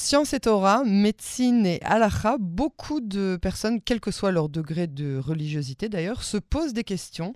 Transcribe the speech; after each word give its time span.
Science 0.00 0.32
et 0.32 0.38
Torah, 0.38 0.84
médecine 0.84 1.66
et 1.66 1.82
halakha, 1.82 2.36
beaucoup 2.38 3.00
de 3.00 3.36
personnes, 3.36 3.80
quel 3.84 3.98
que 3.98 4.12
soit 4.12 4.30
leur 4.30 4.48
degré 4.48 4.86
de 4.86 5.18
religiosité 5.18 5.88
d'ailleurs, 5.88 6.22
se 6.22 6.36
posent 6.36 6.72
des 6.72 6.84
questions 6.84 7.32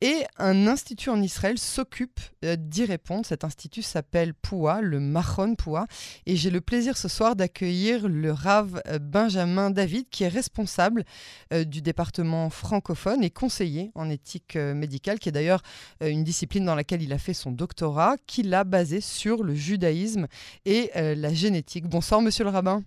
et 0.00 0.22
un 0.38 0.68
institut 0.68 1.10
en 1.10 1.20
Israël 1.20 1.58
s'occupe 1.58 2.20
euh, 2.44 2.54
d'y 2.56 2.84
répondre. 2.84 3.26
Cet 3.26 3.42
institut 3.42 3.82
s'appelle 3.82 4.32
POUA, 4.32 4.80
le 4.80 5.00
Machon 5.00 5.56
POUA, 5.56 5.86
et 6.24 6.36
j'ai 6.36 6.50
le 6.50 6.60
plaisir 6.60 6.96
ce 6.96 7.08
soir 7.08 7.34
d'accueillir 7.34 8.06
le 8.08 8.30
Rav 8.30 8.80
euh, 8.86 9.00
Benjamin 9.00 9.70
David, 9.70 10.08
qui 10.08 10.22
est 10.22 10.28
responsable 10.28 11.04
euh, 11.52 11.64
du 11.64 11.82
département 11.82 12.48
francophone 12.48 13.24
et 13.24 13.30
conseiller 13.30 13.90
en 13.96 14.08
éthique 14.08 14.54
médicale, 14.54 15.18
qui 15.18 15.30
est 15.30 15.32
d'ailleurs 15.32 15.62
une 16.00 16.22
discipline 16.22 16.64
dans 16.64 16.76
laquelle 16.76 17.02
il 17.02 17.12
a 17.12 17.18
fait 17.18 17.34
son 17.34 17.50
doctorat, 17.50 18.14
qu'il 18.28 18.54
a 18.54 18.62
basé 18.62 19.00
sur 19.00 19.42
le 19.42 19.54
judaïsme 19.54 20.28
et 20.64 20.92
la 20.94 21.34
génétique. 21.34 21.88
Bonsoir, 22.04 22.20
monsieur 22.20 22.44
le 22.44 22.50
rabbin. 22.50 22.82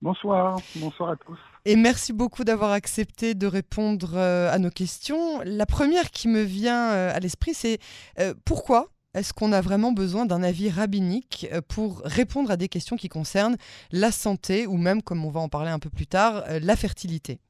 Bonsoir, 0.00 0.58
bonsoir 0.76 1.10
à 1.10 1.16
tous. 1.16 1.38
Et 1.66 1.76
merci 1.76 2.14
beaucoup 2.14 2.42
d'avoir 2.42 2.70
accepté 2.70 3.34
de 3.34 3.46
répondre 3.46 4.12
euh, 4.14 4.50
à 4.50 4.58
nos 4.58 4.70
questions. 4.70 5.42
La 5.44 5.66
première 5.66 6.10
qui 6.10 6.26
me 6.26 6.40
vient 6.40 6.90
euh, 6.90 7.14
à 7.14 7.20
l'esprit, 7.20 7.52
c'est 7.52 7.78
euh, 8.18 8.32
pourquoi 8.46 8.86
est-ce 9.12 9.34
qu'on 9.34 9.52
a 9.52 9.60
vraiment 9.60 9.92
besoin 9.92 10.24
d'un 10.24 10.42
avis 10.42 10.70
rabbinique 10.70 11.48
pour 11.68 12.00
répondre 12.06 12.50
à 12.50 12.56
des 12.56 12.68
questions 12.68 12.96
qui 12.96 13.10
concernent 13.10 13.58
la 13.92 14.10
santé 14.10 14.66
ou 14.66 14.78
même, 14.78 15.02
comme 15.02 15.22
on 15.26 15.30
va 15.30 15.40
en 15.40 15.50
parler 15.50 15.70
un 15.70 15.78
peu 15.78 15.90
plus 15.90 16.06
tard, 16.06 16.42
la 16.48 16.76
fertilité? 16.76 17.40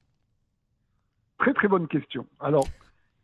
Très 1.38 1.54
très 1.54 1.68
bonne 1.68 1.87
question. 1.87 2.27
Alors, 2.41 2.66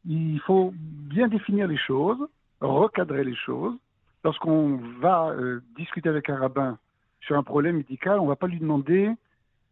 il 0.05 0.39
faut 0.47 0.73
bien 0.73 1.27
définir 1.27 1.67
les 1.67 1.79
choses, 1.79 2.29
recadrer 2.61 3.25
les 3.25 3.35
choses. 3.35 3.75
Lorsqu'on 4.23 4.79
va 5.01 5.35
discuter 5.77 6.09
avec 6.09 6.31
un 6.31 6.37
rabbin 6.37 6.79
sur 7.27 7.37
un 7.37 7.43
problème 7.43 7.77
médical, 7.77 8.19
on 8.21 8.25
ne 8.25 8.29
va 8.29 8.37
pas 8.37 8.47
lui 8.47 8.59
demander 8.59 9.11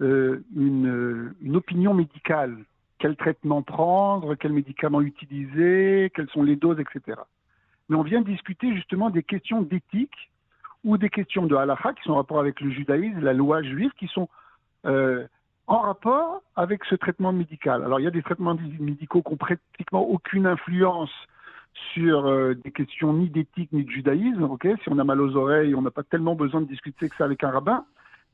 euh, 0.01 0.45
une, 0.57 1.35
une, 1.41 1.57
opinion 1.57 1.95
médicale. 1.95 2.57
Quel 2.99 3.17
traitement 3.17 3.63
prendre, 3.63 4.35
quels 4.35 4.53
médicaments 4.53 5.01
utiliser, 5.01 6.11
quelles 6.15 6.29
sont 6.31 6.43
les 6.43 6.57
doses, 6.57 6.81
etc. 6.81 7.21
Mais 7.89 7.97
on 7.97 8.03
vient 8.03 8.23
discuter 8.23 8.75
justement 8.75 9.11
des 9.11 9.23
questions 9.23 9.63
d'éthique 9.63 10.31
ou 10.85 10.97
des 10.99 11.11
questions 11.11 11.47
de 11.47 11.55
halakha 11.55 11.93
qui 11.95 12.03
sont 12.03 12.13
en 12.13 12.17
rapport 12.17 12.41
avec 12.41 12.61
le 12.61 12.71
judaïsme, 12.71 13.21
la 13.21 13.33
loi 13.33 13.63
juive, 13.63 13.91
qui 13.99 14.09
sont 14.09 14.29
euh, 14.85 15.27
en 15.67 15.79
rapport 15.79 16.43
avec 16.57 16.85
ce 16.85 16.95
traitement 16.95 17.33
médical. 17.33 17.85
Alors 17.85 18.01
il 18.01 18.05
y 18.05 18.09
a 18.09 18.11
des 18.11 18.23
traitements 18.23 18.57
médicaux 18.81 19.23
qui 19.23 19.31
n'ont 19.31 19.37
pratiquement 19.37 20.03
aucune 20.03 20.47
influence 20.47 21.13
sur 21.93 22.27
euh, 22.27 22.55
des 22.55 22.71
questions 22.71 23.13
ni 23.13 23.29
d'éthique 23.29 23.73
ni 23.73 23.85
de 23.85 23.91
judaïsme. 23.91 24.45
ok? 24.45 24.69
Si 24.83 24.89
on 24.89 24.99
a 24.99 25.05
mal 25.05 25.21
aux 25.21 25.37
oreilles, 25.37 25.75
on 25.75 25.83
n'a 25.83 25.91
pas 25.91 26.03
tellement 26.03 26.35
besoin 26.35 26.61
de 26.61 26.67
discuter 26.67 27.09
que 27.09 27.17
ça 27.17 27.25
avec 27.25 27.43
un 27.45 27.51
rabbin, 27.51 27.85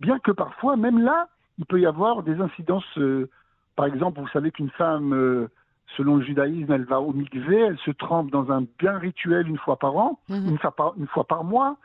bien 0.00 0.18
que 0.18 0.30
parfois, 0.30 0.76
même 0.76 1.00
là, 1.00 1.28
il 1.58 1.66
peut 1.66 1.80
y 1.80 1.86
avoir 1.86 2.22
des 2.22 2.40
incidences. 2.40 2.98
Euh, 2.98 3.28
par 3.76 3.86
exemple, 3.86 4.20
vous 4.20 4.28
savez 4.28 4.50
qu'une 4.50 4.70
femme, 4.70 5.14
euh, 5.14 5.48
selon 5.96 6.16
le 6.16 6.24
judaïsme, 6.24 6.70
elle 6.72 6.84
va 6.84 7.00
au 7.00 7.12
mikvé, 7.12 7.58
elle 7.58 7.78
se 7.78 7.90
trempe 7.90 8.30
dans 8.30 8.52
un 8.52 8.64
bien 8.78 8.98
rituel 8.98 9.48
une 9.48 9.58
fois 9.58 9.78
par 9.78 9.96
an, 9.96 10.20
mhm. 10.28 10.50
une, 10.50 10.58
fois 10.58 10.72
par, 10.72 10.94
une 10.98 11.06
fois 11.06 11.24
par 11.24 11.44
mois. 11.44 11.76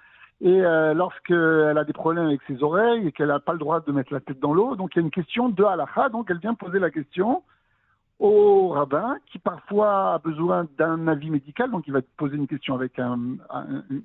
Et 0.42 0.60
lorsqu'elle 0.60 1.78
a 1.78 1.86
des 1.86 1.94
problèmes 1.94 2.26
avec 2.26 2.42
ses 2.46 2.62
oreilles 2.62 3.08
et 3.08 3.14
qu'elle 3.14 3.30
n'a 3.30 3.40
pas 3.40 3.54
le 3.54 3.58
droit 3.58 3.80
de 3.80 3.92
mettre 3.94 4.12
la 4.14 4.20
tête 4.20 4.38
dans 4.42 4.54
l'eau, 4.54 4.76
donc 4.76 4.94
il 4.94 5.00
y 5.00 5.02
a 5.02 5.06
une 5.06 5.10
question 5.10 5.48
de 5.48 5.64
halakha, 5.64 6.10
donc 6.10 6.28
elle 6.30 6.40
vient 6.40 6.54
poser 6.54 6.78
la 6.78 6.92
question 6.92 7.42
au 8.20 8.70
rabbin 8.70 9.18
qui 9.26 9.40
parfois 9.40 10.14
a 10.14 10.18
besoin 10.20 10.68
d'un 10.78 11.08
avis 11.08 11.30
médical, 11.30 11.70
donc 11.72 11.86
il 11.88 11.94
va 11.94 12.02
poser 12.18 12.38
une 12.38 12.48
question 12.48 12.74
avec 12.76 12.98
un, 13.00 13.20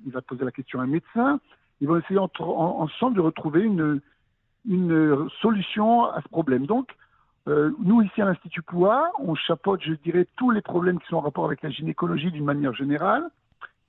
il 0.05 0.11
va 0.11 0.21
poser 0.21 0.43
la 0.43 0.51
question 0.51 0.79
à 0.79 0.83
un 0.83 0.87
médecin. 0.87 1.39
Ils 1.79 1.87
vont 1.87 1.97
essayer 1.97 2.19
ensemble 2.19 3.15
de 3.15 3.21
retrouver 3.21 3.61
une, 3.61 4.01
une 4.67 5.29
solution 5.41 6.05
à 6.05 6.21
ce 6.21 6.27
problème. 6.27 6.65
Donc, 6.65 6.89
euh, 7.47 7.71
nous 7.79 8.01
ici 8.03 8.21
à 8.21 8.25
l'Institut 8.25 8.61
Poua, 8.61 9.11
on 9.19 9.33
chapeaute, 9.33 9.81
je 9.81 9.93
dirais, 9.93 10.27
tous 10.35 10.51
les 10.51 10.61
problèmes 10.61 10.99
qui 10.99 11.07
sont 11.07 11.15
en 11.15 11.21
rapport 11.21 11.45
avec 11.45 11.63
la 11.63 11.71
gynécologie 11.71 12.31
d'une 12.31 12.45
manière 12.45 12.73
générale, 12.73 13.29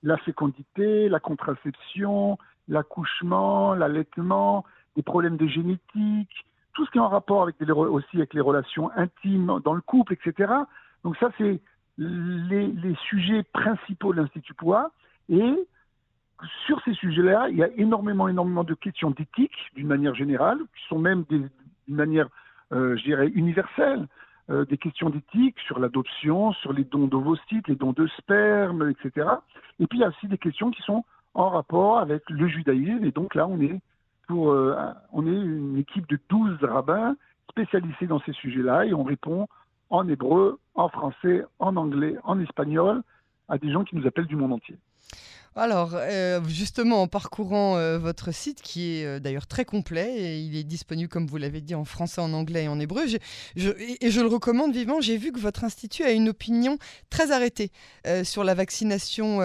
la 0.03 0.17
fécondité, 0.17 1.09
la 1.11 1.21
contraception, 1.21 2.39
l'accouchement, 2.69 3.75
l'allaitement, 3.75 4.65
des 4.97 5.03
problèmes 5.03 5.37
de 5.37 5.47
génétique, 5.47 6.47
tout 6.75 6.87
ce 6.87 6.91
qui 6.91 6.99
est 6.99 7.01
en 7.01 7.09
rapport 7.09 7.43
avec 7.43 7.57
aussi 7.69 8.17
avec 8.17 8.35
les 8.35 8.41
relations 8.41 8.91
intimes 8.97 9.61
dans 9.65 9.75
le 9.75 9.81
couple, 9.81 10.15
etc. 10.15 10.53
Donc 11.05 11.17
ça, 11.19 11.31
c'est 11.39 11.61
les, 11.99 12.95
sujets 13.09 13.43
principaux 13.53 14.13
de 14.13 14.21
l'Institut 14.21 14.55
Poix. 14.55 14.91
Et 15.29 15.55
sur 16.67 16.81
ces 16.85 16.95
sujets-là, 16.95 17.49
il 17.51 17.57
y 17.57 17.63
a 17.63 17.69
énormément, 17.77 18.29
énormément 18.29 18.65
de 18.65 18.75
questions 18.75 19.11
d'éthique, 19.11 19.57
d'une 19.75 19.87
manière 19.87 20.15
générale, 20.15 20.59
qui 20.59 20.87
sont 20.89 20.99
même 20.99 21.25
d'une 21.29 21.51
manière, 21.89 22.29
euh, 22.73 22.97
je 22.97 23.05
dirais, 23.05 23.29
universelle. 23.29 24.09
Euh, 24.51 24.65
des 24.65 24.77
questions 24.77 25.09
d'éthique 25.09 25.57
sur 25.61 25.79
l'adoption, 25.79 26.53
sur 26.55 26.73
les 26.73 26.83
dons 26.83 27.07
d'ovocytes, 27.07 27.69
les 27.69 27.77
dons 27.77 27.93
de 27.93 28.09
sperme, 28.19 28.91
etc. 28.91 29.29
Et 29.79 29.87
puis 29.87 29.99
il 29.99 30.03
y 30.03 30.05
a 30.05 30.09
aussi 30.09 30.27
des 30.27 30.37
questions 30.37 30.73
qui 30.73 30.83
sont 30.83 31.05
en 31.35 31.49
rapport 31.49 32.01
avec 32.01 32.29
le 32.29 32.49
judaïsme. 32.49 33.05
Et 33.05 33.13
donc 33.13 33.37
là, 33.37 33.47
on 33.47 33.61
est 33.61 33.81
euh, 34.31 34.93
on 35.13 35.27
est 35.27 35.31
une 35.31 35.79
équipe 35.79 36.09
de 36.09 36.19
12 36.29 36.59
rabbins 36.63 37.17
spécialisés 37.51 38.07
dans 38.07 38.21
ces 38.21 38.33
sujets-là 38.33 38.87
et 38.87 38.95
on 38.95 39.03
répond 39.03 39.49
en 39.91 40.09
hébreu, 40.09 40.59
en 40.75 40.89
français, 40.89 41.45
en 41.59 41.77
anglais, 41.77 42.17
en 42.25 42.41
espagnol 42.41 43.03
à 43.49 43.59
des 43.59 43.71
gens 43.71 43.85
qui 43.85 43.97
nous 43.97 44.07
appellent 44.07 44.27
du 44.27 44.37
monde 44.37 44.55
entier. 44.55 44.79
Alors, 45.55 45.91
euh, 45.95 46.41
justement, 46.45 47.03
en 47.03 47.09
parcourant 47.09 47.77
euh, 47.77 47.99
votre 47.99 48.33
site, 48.33 48.63
qui 48.63 48.97
est 48.97 49.07
euh, 49.07 49.21
d'ailleurs 49.21 49.47
très 49.47 49.67
complet, 49.67 50.15
et 50.17 50.39
il 50.39 50.57
est 50.57 50.65
disponible, 50.65 51.11
comme 51.11 51.27
vous 51.27 51.37
l'avez 51.37 51.61
dit, 51.61 51.75
en 51.75 51.85
français, 51.85 52.23
en 52.23 52.33
anglais 52.33 52.65
et 52.65 52.69
en 52.69 52.81
hébreu, 52.81 53.03
et, 53.07 54.11
je 54.11 54.21
le 54.21 54.27
recommande 54.29 54.73
vivement, 54.73 55.03
j'ai 55.03 55.19
vu 55.19 55.31
que 55.31 55.39
votre 55.39 55.65
institut 55.65 56.05
a 56.05 56.13
une 56.13 56.31
opinion 56.31 56.79
très 57.11 57.33
arrêtée 57.33 57.71
sur 58.25 58.45
la 58.45 58.55
vaccination 58.55 59.39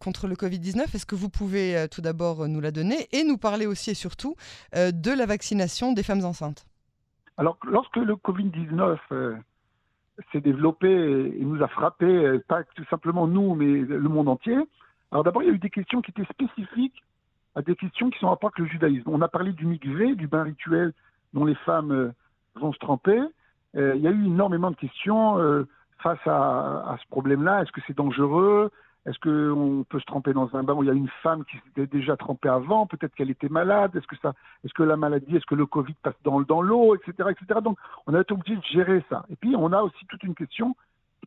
contre 0.00 0.26
le 0.26 0.34
Covid-19. 0.34 0.94
Est-ce 0.94 1.06
que 1.06 1.14
vous 1.14 1.28
pouvez 1.28 1.86
tout 1.90 2.00
d'abord 2.00 2.48
nous 2.48 2.60
la 2.60 2.70
donner 2.70 3.08
et 3.12 3.24
nous 3.24 3.36
parler 3.36 3.66
aussi 3.66 3.90
et 3.90 3.94
surtout 3.94 4.36
de 4.74 5.16
la 5.16 5.26
vaccination 5.26 5.92
des 5.92 6.02
femmes 6.02 6.24
enceintes? 6.24 6.64
Alors, 7.36 7.58
lorsque 7.64 7.96
le 7.96 8.14
Covid-19 8.14 8.98
s'est 10.32 10.40
développé 10.40 10.88
et 10.88 11.44
nous 11.44 11.62
a 11.62 11.68
frappé, 11.68 12.38
pas 12.48 12.62
tout 12.76 12.84
simplement 12.90 13.26
nous, 13.26 13.54
mais 13.54 13.66
le 13.66 14.08
monde 14.08 14.28
entier, 14.28 14.56
alors 15.12 15.24
d'abord, 15.24 15.42
il 15.42 15.48
y 15.48 15.50
a 15.50 15.54
eu 15.54 15.58
des 15.58 15.70
questions 15.70 16.00
qui 16.00 16.10
étaient 16.10 16.30
spécifiques 16.32 17.02
à 17.54 17.60
des 17.60 17.76
questions 17.76 18.08
qui 18.08 18.18
sont 18.18 18.26
en 18.26 18.30
rapport 18.30 18.48
avec 18.48 18.58
le 18.60 18.66
judaïsme. 18.66 19.10
On 19.10 19.20
a 19.20 19.28
parlé 19.28 19.52
du 19.52 19.66
mikvé, 19.66 20.14
du 20.14 20.26
bain 20.26 20.42
rituel 20.42 20.94
dont 21.34 21.44
les 21.44 21.54
femmes 21.54 21.92
euh, 21.92 22.12
vont 22.54 22.72
se 22.72 22.78
tremper. 22.78 23.20
Euh, 23.76 23.92
il 23.94 24.00
y 24.00 24.08
a 24.08 24.10
eu 24.10 24.24
énormément 24.24 24.70
de 24.70 24.76
questions 24.76 25.38
euh, 25.38 25.68
face 26.02 26.26
à, 26.26 26.96
ce 27.00 27.08
problème-là. 27.10 27.62
Est-ce 27.62 27.72
que 27.72 27.82
c'est 27.86 27.96
dangereux? 27.96 28.70
Est-ce 29.04 29.18
qu'on 29.18 29.84
peut 29.84 30.00
se 30.00 30.06
tremper 30.06 30.32
dans 30.32 30.48
un 30.56 30.62
bain? 30.62 30.72
Où 30.72 30.82
il 30.82 30.86
y 30.86 30.90
a 30.90 30.94
une 30.94 31.10
femme 31.22 31.44
qui 31.44 31.58
s'était 31.58 31.86
déjà 31.86 32.16
trempée 32.16 32.48
avant 32.48 32.86
Peut-être 32.86 33.14
qu'elle 33.14 33.30
était 33.30 33.50
malade. 33.50 33.94
Est-ce 33.94 34.06
que 34.06 34.16
est-ce 34.64 34.72
que 34.72 34.82
la 34.82 34.96
maladie, 34.96 35.36
est-ce 35.36 35.46
que 35.46 35.54
le 35.54 35.66
Covid 35.66 35.94
passe 36.02 36.14
dans, 36.24 36.40
dans 36.40 36.62
l'eau, 36.62 36.94
etc., 36.94 37.30
etc. 37.30 37.60
Donc, 37.62 37.78
on 38.06 38.14
a 38.14 38.20
été 38.22 38.32
obligé 38.32 38.56
de 38.56 38.62
gérer 38.62 39.04
ça. 39.10 39.26
Et 39.28 39.36
puis, 39.36 39.54
on 39.56 39.72
a 39.72 39.82
aussi 39.82 40.06
toute 40.06 40.22
une 40.22 40.34
question 40.34 40.74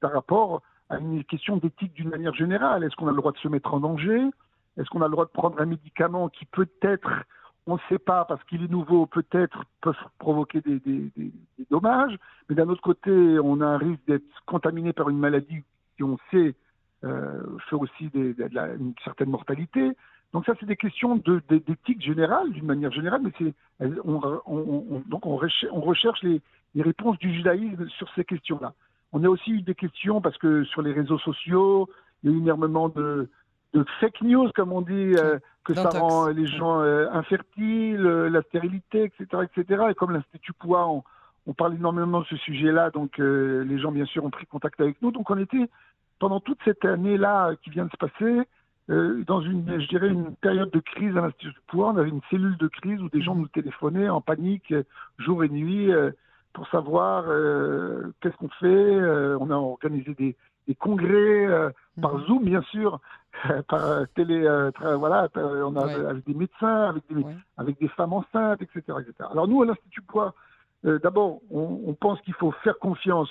par 0.02 0.12
rapport 0.12 0.64
à 0.90 0.98
une 0.98 1.24
question 1.24 1.58
d'éthique 1.58 1.94
d'une 1.94 2.10
manière 2.10 2.34
générale. 2.34 2.84
Est-ce 2.84 2.96
qu'on 2.96 3.08
a 3.08 3.12
le 3.12 3.18
droit 3.18 3.32
de 3.32 3.38
se 3.38 3.48
mettre 3.48 3.74
en 3.74 3.80
danger? 3.80 4.22
Est-ce 4.78 4.90
qu'on 4.90 5.02
a 5.02 5.08
le 5.08 5.12
droit 5.12 5.26
de 5.26 5.32
prendre 5.32 5.60
un 5.60 5.66
médicament 5.66 6.30
qui 6.30 6.46
peut-être, 6.46 7.10
on 7.66 7.76
ne 7.76 7.80
sait 7.90 8.00
pas 8.00 8.26
parce 8.26 8.44
qu'il 8.46 8.64
est 8.64 8.72
nouveau, 8.72 9.06
peut-être 9.06 9.64
peut 9.82 9.94
provoquer 10.20 10.62
des, 10.62 11.12
dommages, 11.72 12.18
mais 12.50 12.56
d'un 12.56 12.70
autre 12.70 12.82
côté, 12.82 13.12
on 13.12 13.62
a 13.62 13.66
un 13.66 13.78
risque 13.78 14.06
d'être 14.08 14.24
contaminé 14.46 14.94
par 14.94 15.10
une 15.10 15.18
maladie 15.18 15.64
qui, 15.96 16.04
on 16.04 16.18
sait, 16.32 16.56
euh, 17.04 17.42
fait 17.70 17.76
aussi 17.76 18.10
une 18.14 18.94
certaine 19.04 19.30
mortalité. 19.30 19.92
Donc 20.34 20.46
ça, 20.46 20.54
c'est 20.60 20.66
des 20.66 20.76
questions 20.76 21.16
d'éthique 21.48 22.02
générale, 22.02 22.52
d'une 22.52 22.66
manière 22.66 22.92
générale, 22.92 23.22
mais 23.24 23.54
on, 24.04 25.02
donc 25.08 25.26
on 25.26 25.38
recherche, 25.38 26.22
les 26.24 26.42
réponses 26.82 27.18
du 27.20 27.34
judaïsme 27.34 27.88
sur 27.88 28.10
ces 28.16 28.26
questions-là. 28.26 28.74
On 29.14 29.24
a 29.24 29.30
aussi 29.30 29.52
eu 29.52 29.62
des 29.62 29.76
questions 29.76 30.22
parce 30.22 30.38
que 30.38 30.64
sur 30.66 30.82
les 30.82 30.92
réseaux 30.92 31.20
sociaux, 31.20 31.90
il 32.24 32.32
y 32.32 32.34
a 32.34 32.38
eu 32.38 32.40
énormément 32.42 32.90
de, 32.90 33.30
fake 34.00 34.22
news, 34.22 34.50
comme 34.56 34.72
on 34.72 34.82
dit, 34.82 35.14
euh, 35.18 35.38
que 35.64 35.74
ça 35.74 35.90
rend 35.90 36.28
les 36.28 36.48
gens 36.48 36.82
euh, 36.82 37.08
infertiles, 37.12 38.06
euh, 38.06 38.30
la 38.30 38.42
stérilité, 38.44 39.04
etc., 39.04 39.44
etc. 39.44 39.84
Et 39.90 39.96
comme 39.96 40.12
l'Institut 40.12 40.54
Poix, 40.54 40.88
on, 40.88 41.54
parle 41.54 41.76
énormément 41.76 42.22
de 42.22 42.26
ce 42.26 42.38
sujet-là, 42.38 42.90
donc 42.90 43.20
les 43.20 43.78
gens, 43.78 43.92
bien 43.92 44.06
sûr, 44.06 44.26
ont 44.26 44.32
pris 44.32 44.48
contact 44.48 44.82
avec 44.82 45.00
nous. 45.02 45.12
Donc 45.12 45.30
on 45.30 45.38
était, 45.38 45.70
pendant 46.20 46.40
toute 46.40 46.58
cette 46.66 46.84
année-là 46.84 47.52
qui 47.64 47.70
vient 47.70 47.86
de 47.86 47.92
se 47.92 47.98
passer, 47.98 48.42
dans 48.88 49.42
une, 49.42 49.80
je 49.80 49.88
dirais, 49.88 50.10
une 50.10 50.36
période 50.36 50.72
de 50.72 50.80
crise 50.80 51.16
à 51.16 51.22
l'Institut 51.22 51.54
Poix. 51.68 51.92
On 51.94 51.98
avait 51.98 52.10
une 52.10 52.22
cellule 52.32 52.58
de 52.58 52.68
crise 52.68 53.00
où 53.00 53.10
des 53.10 53.22
gens 53.22 53.36
nous 53.36 53.48
téléphonaient 53.48 54.10
en 54.10 54.22
panique, 54.22 54.74
jour 55.20 55.44
et 55.44 55.50
nuit 55.50 55.92
pour 56.56 56.68
savoir 56.70 57.26
euh, 57.28 58.14
qu'est-ce 58.22 58.36
qu'on 58.38 58.50
fait. 58.50 58.66
Euh, 58.66 59.38
on 59.40 59.52
a 59.52 59.56
organisé 59.56 60.16
des, 60.16 60.36
congrès 60.80 61.46
euh, 61.46 61.70
par 62.02 62.16
mhm. 62.16 62.26
Zoom, 62.26 62.44
bien 62.46 62.62
sûr, 62.64 63.00
par 63.68 64.08
télé, 64.16 64.50
voilà, 64.98 65.28
on 65.36 65.76
a 65.76 66.10
avec 66.10 66.26
des 66.26 66.34
médecins, 66.34 66.90
avec 66.90 67.04
des, 67.10 67.24
avec 67.58 67.80
des 67.80 67.90
femmes 67.90 68.14
enceintes, 68.14 68.62
etc., 68.62 68.82
etc. 69.02 69.30
Alors 69.30 69.48
nous, 69.48 69.62
à 69.62 69.66
l'Institut 69.68 70.02
Poids, 70.02 70.34
d'abord, 70.84 71.42
on, 71.52 71.94
pense 71.94 72.20
qu'il 72.22 72.34
faut 72.34 72.52
faire 72.64 72.80
confiance 72.80 73.30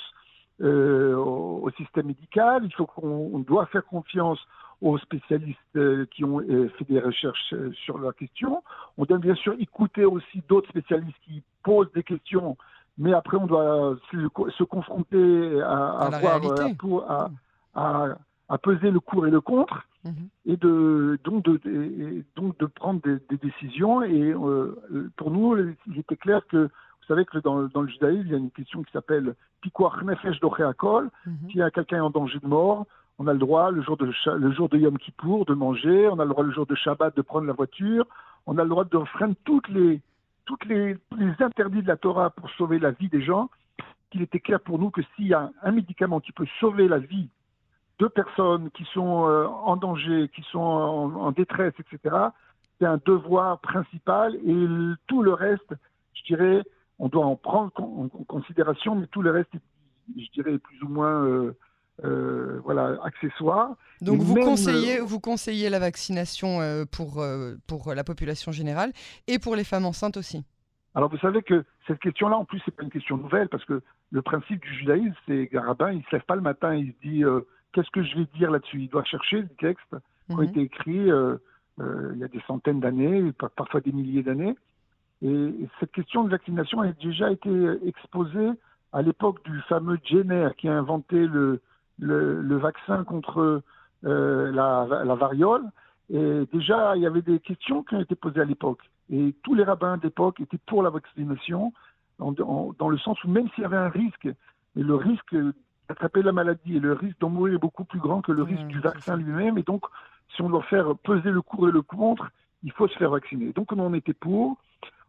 au, 0.62 1.69
système 1.76 2.06
médical, 2.06 2.62
il 2.65 2.75
faut 2.75 2.87
qu'on 2.87 3.38
doit 3.41 3.67
faire 3.67 3.85
confiance 3.85 4.38
aux 4.81 4.99
spécialistes 4.99 6.06
qui 6.11 6.25
ont 6.25 6.41
fait 6.41 6.85
des 6.85 7.00
recherches 7.00 7.55
sur 7.73 7.99
la 7.99 8.12
question. 8.12 8.62
On 8.99 9.06
doit 9.06 9.19
bien 9.19 9.35
sûr 9.35 9.55
écouter 9.59 10.05
aussi 10.05 10.43
d'autres 10.49 10.69
spécialistes 10.69 11.19
qui 11.25 11.43
posent 11.62 11.91
des 11.93 12.03
questions, 12.03 12.56
mais 12.99 13.12
après 13.12 13.37
on 13.37 13.46
doit 13.46 13.96
se, 14.11 14.64
confronter 14.64 15.61
à, 15.62 16.08
à, 16.08 17.29
à, 17.75 18.08
à, 18.49 18.58
peser 18.58 18.91
le 18.91 19.00
pour 19.00 19.26
et 19.26 19.31
le 19.31 19.41
contre, 19.41 19.87
mhm. 20.05 20.29
et 20.46 20.56
de, 20.56 21.19
donc, 21.25 21.44
de, 21.44 22.25
donc 22.37 22.58
de 22.58 22.67
prendre 22.67 23.00
des, 23.02 23.37
décisions. 23.37 24.02
Et 24.02 24.35
pour 25.17 25.31
nous, 25.31 25.56
il 25.87 25.99
était 25.99 26.17
clair 26.17 26.43
que 26.49 26.56
vous 26.67 27.08
savez 27.08 27.25
que 27.25 27.38
dans, 27.38 27.64
dans, 27.64 27.82
le 27.82 27.88
judaïsme, 27.88 28.26
il 28.26 28.32
y 28.32 28.35
a 28.35 28.38
une 28.38 28.50
question 28.50 28.82
qui 28.82 28.93
s'appelle 28.93 29.35
Pikuach 29.61 30.02
Nefesh 30.02 30.40
Docheakol, 30.40 31.11
mm 31.26 31.49
qui 31.50 31.61
a 31.61 31.70
quelqu'un 31.70 32.02
en 32.02 32.11
danger 32.11 32.38
de 32.38 32.47
mort, 32.47 32.87
on 33.19 33.26
a 33.26 33.32
le 33.32 33.38
droit 33.38 33.70
le 33.70 33.82
jour 33.82 33.97
de, 33.97 34.11
le 34.37 34.52
jour 34.52 34.69
de 34.69 34.79
Yom 34.79 34.99
Kippour 34.99 35.44
de 35.44 35.55
manger, 35.55 36.08
on 36.08 36.19
a 36.19 36.25
le 36.25 36.31
droit 36.31 36.44
le 36.44 36.52
jour 36.52 36.67
de 36.67 36.75
Shabbat 36.75 37.17
de 37.17 37.23
prendre 37.23 37.47
la 37.47 37.52
voiture, 37.52 38.06
on 38.47 38.58
a 38.58 38.62
le 38.62 38.69
droit 38.69 38.85
de 38.85 38.99
freiner 39.05 39.37
toutes 39.44 39.69
les, 39.69 40.00
toutes 40.44 40.64
les, 40.67 40.96
interdits 41.41 41.82
de 41.82 41.88
la 41.88 41.96
Torah 41.96 42.31
pour 42.31 42.50
sauver 42.50 42.79
la 42.79 42.91
vie 42.91 43.08
des 43.08 43.23
gens. 43.23 43.50
Il 44.12 44.23
était 44.23 44.41
clair 44.41 44.61
pour 44.61 44.79
nous 44.79 44.91
que 44.91 45.02
s'il 45.14 45.26
y 45.26 45.35
a 45.35 45.50
un 45.62 45.73
médicament 45.73 46.20
qui 46.20 46.32
peut 46.32 46.46
sauver 46.61 46.87
la 46.88 46.99
vie 46.99 47.29
de 47.99 48.06
personnes 48.06 48.70
qui 48.70 48.85
sont 48.93 49.29
euh, 49.29 49.46
en 49.46 49.76
danger, 49.76 50.29
qui 50.35 50.43
sont 50.50 50.61
en, 50.61 51.32
détresse, 51.32 51.75
etc., 51.79 52.17
c'est 52.79 52.87
un 52.87 53.00
devoir 53.05 53.61
principal 53.61 54.35
et 54.35 54.67
tout 55.06 55.23
le 55.23 55.32
reste, 55.32 55.75
je 56.14 56.25
dirais, 56.25 56.62
on 56.99 57.08
doit 57.08 57.25
en 57.25 57.37
prendre 57.37 57.73
en, 57.79 58.08
considération, 58.26 58.97
mais 58.97 59.06
tout 59.06 59.23
le 59.23 59.31
reste, 59.31 59.52
je 60.17 60.26
dirais, 60.32 60.58
plus 60.58 60.82
ou 60.82 60.88
moins 60.88 61.25
euh, 61.25 61.56
euh, 62.02 62.58
voilà, 62.64 62.99
accessoires. 63.05 63.76
Donc 64.00 64.20
vous 64.20 64.35
conseillez, 64.35 64.99
vous 64.99 65.20
conseillez 65.20 65.70
la 65.70 65.79
vaccination 65.79 66.61
euh, 66.61 66.85
pour, 66.85 67.20
euh, 67.20 67.55
pour 67.69 67.94
la 67.94 68.02
population 68.02 68.50
générale 68.50 68.93
et 69.29 69.38
pour 69.38 69.55
les 69.55 69.62
femmes 69.62 69.87
enceintes 69.87 70.17
aussi? 70.17 70.44
Alors 70.96 71.08
vous 71.08 71.19
savez 71.19 71.43
que 71.43 71.64
cette 71.87 72.00
question-là, 72.00 72.37
en 72.37 72.44
plus, 72.44 72.61
c'est 72.64 72.75
pas 72.75 72.82
une 72.82 72.91
question 72.91 73.17
nouvelle, 73.17 73.49
parce 73.49 73.64
que 73.64 73.81
le 74.11 74.23
principe 74.23 74.61
du 74.61 74.75
judaïsme, 74.75 75.14
c'est 75.26 75.46
qu'un 75.46 75.61
rabbin, 75.61 75.93
il 75.93 76.02
se 76.02 76.11
lève 76.12 76.25
pas 76.25 76.35
le 76.35 76.43
matin, 76.43 76.75
il 76.75 76.93
se 76.93 77.08
dit 77.08 77.23
qu'est-ce 77.73 77.91
que 77.91 78.02
je 78.02 78.17
vais 78.17 78.26
dire 78.37 78.50
là-dessus? 78.50 78.82
Il 78.82 78.88
doit 78.88 79.05
chercher 79.05 79.43
des 79.43 79.55
textes 79.55 79.94
qui 80.29 80.35
ont 80.35 80.38
mhm. 80.38 80.49
été 80.49 80.62
écrits 80.62 81.11
il 81.79 82.19
y 82.19 82.25
a 82.25 82.29
des 82.29 82.43
centaines 82.47 82.81
d'années, 82.81 83.32
parfois 83.56 83.81
des 83.81 83.93
milliers 83.93 84.23
d'années. 84.25 84.56
Et, 85.23 85.69
cette 85.79 85.93
question 85.93 86.25
de 86.25 86.31
vaccination 86.31 86.81
a 86.81 86.93
déjà 86.93 87.31
été 87.31 87.50
exposée 87.87 88.50
à 88.93 89.02
l'époque 89.02 89.44
du 89.44 89.61
fameux 89.69 89.99
Jenner 90.05 90.49
qui 90.58 90.69
a 90.69 90.75
inventé 90.75 91.17
le, 91.26 91.61
le, 91.99 92.56
vaccin 92.56 93.05
contre 93.05 93.62
euh, 94.05 94.52
la, 94.52 95.14
variole. 95.14 95.64
Et 96.11 96.46
déjà, 96.52 96.96
il 96.96 97.02
y 97.02 97.06
avait 97.06 97.23
des 97.23 97.41
questions 97.41 97.82
qui 97.82 97.94
ont 97.94 98.00
été 98.00 98.14
posées 98.14 98.41
à 98.41 98.44
l'époque. 98.44 98.81
Et 99.11 99.35
tous 99.43 99.55
les 99.55 99.64
rabbins 99.64 99.96
d'époque 99.96 100.41
étaient 100.41 100.61
pour 100.67 100.82
la 100.82 100.91
vaccination, 100.91 101.73
dans 102.19 102.88
le 102.88 102.99
sens 102.99 103.23
où 103.25 103.29
même 103.29 103.49
s'il 103.50 103.62
y 103.62 103.64
avait 103.64 103.76
un 103.76 103.88
risque, 103.88 104.26
et 104.26 104.82
le 104.82 104.94
risque 104.94 105.37
d'attraper 105.88 106.23
la 106.23 106.32
maladie 106.32 106.76
et 106.76 106.81
le 106.81 106.93
risque 106.94 107.19
d'en 107.20 107.31
mourir 107.31 107.55
est 107.55 107.58
beaucoup 107.58 107.85
plus 107.85 108.00
grand 108.00 108.23
que 108.23 108.32
le 108.32 108.43
risque 108.43 108.67
du 108.67 108.81
vaccin 108.81 109.17
lui-même. 109.17 109.58
Et 109.58 109.62
donc, 109.62 109.85
si 110.35 110.43
on 110.43 110.49
doit 110.49 110.62
faire 110.64 110.97
peser 111.05 111.31
le 111.31 111.43
pour 111.43 111.69
et 111.69 111.73
le 111.73 111.82
contre, 111.82 112.31
il 112.62 112.73
faut 112.73 112.88
se 112.88 112.97
faire 112.97 113.11
vacciner. 113.11 113.52
Donc, 113.52 113.73
on 113.73 113.79
en 113.79 113.93
était 113.94 114.14
pour. 114.14 114.56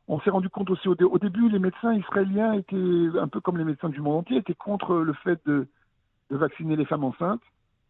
On 0.07 0.19
s'est 0.19 0.29
rendu 0.29 0.49
compte 0.49 0.69
aussi 0.69 0.87
au, 0.87 0.95
au, 1.01 1.17
début, 1.17 1.49
les 1.49 1.57
médecins 1.57 1.93
israéliens 1.93 2.53
étaient 2.53 3.19
un 3.19 3.27
peu 3.27 3.39
comme 3.39 3.57
les 3.57 3.63
médecins 3.63 3.89
du 3.89 4.01
monde 4.01 4.19
entier, 4.19 4.37
étaient 4.37 4.53
contre 4.53 4.97
le 4.97 5.13
fait 5.13 5.39
de, 5.47 5.67
de 6.29 6.37
vacciner 6.37 6.75
les 6.75 6.85
femmes 6.85 7.03
enceintes. 7.03 7.41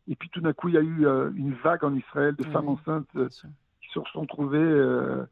Et 0.07 0.15
puis 0.15 0.29
tout 0.29 0.41
d'un 0.41 0.53
coup, 0.53 0.67
il 0.69 0.75
y 0.75 0.77
a 0.77 0.81
eu 0.81 1.07
euh, 1.07 1.31
une 1.35 1.53
vague 1.53 1.83
en 1.83 1.95
Israël 1.95 2.35
de 2.35 2.43
femmes 2.45 2.69
enceintes 2.69 3.07
euh, 3.15 3.27
qui 3.29 3.89
se 3.91 3.99
sont 4.13 4.25
trouvées 4.25 4.57
euh, 4.57 5.25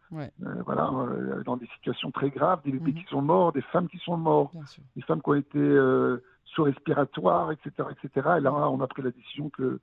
voilà, 0.65 0.89
dans 1.45 1.57
des 1.57 1.67
situations 1.75 2.11
très 2.11 2.29
graves, 2.29 2.61
des 2.63 2.71
bébés 2.71 2.91
mhm. 2.91 2.97
qui 2.97 3.05
sont 3.09 3.21
morts, 3.21 3.53
des 3.53 3.61
femmes 3.61 3.87
qui 3.87 3.99
sont 3.99 4.17
mortes, 4.17 4.53
des 4.95 5.01
femmes 5.03 5.21
qui 5.21 5.29
ont 5.29 5.35
été 5.35 5.77
sous 6.45 6.63
respiratoire, 6.63 7.51
etc., 7.51 7.71
etc. 7.91 8.29
Et 8.37 8.41
là, 8.41 8.53
on 8.53 8.81
a 8.81 8.87
pris 8.87 9.01
la 9.01 9.11
décision 9.11 9.49
qu'il 9.49 9.79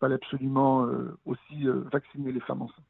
fallait 0.00 0.16
absolument 0.16 0.86
aussi 1.24 1.66
vacciner 1.92 2.32
les 2.32 2.40
femmes 2.40 2.62
enceintes. 2.62 2.84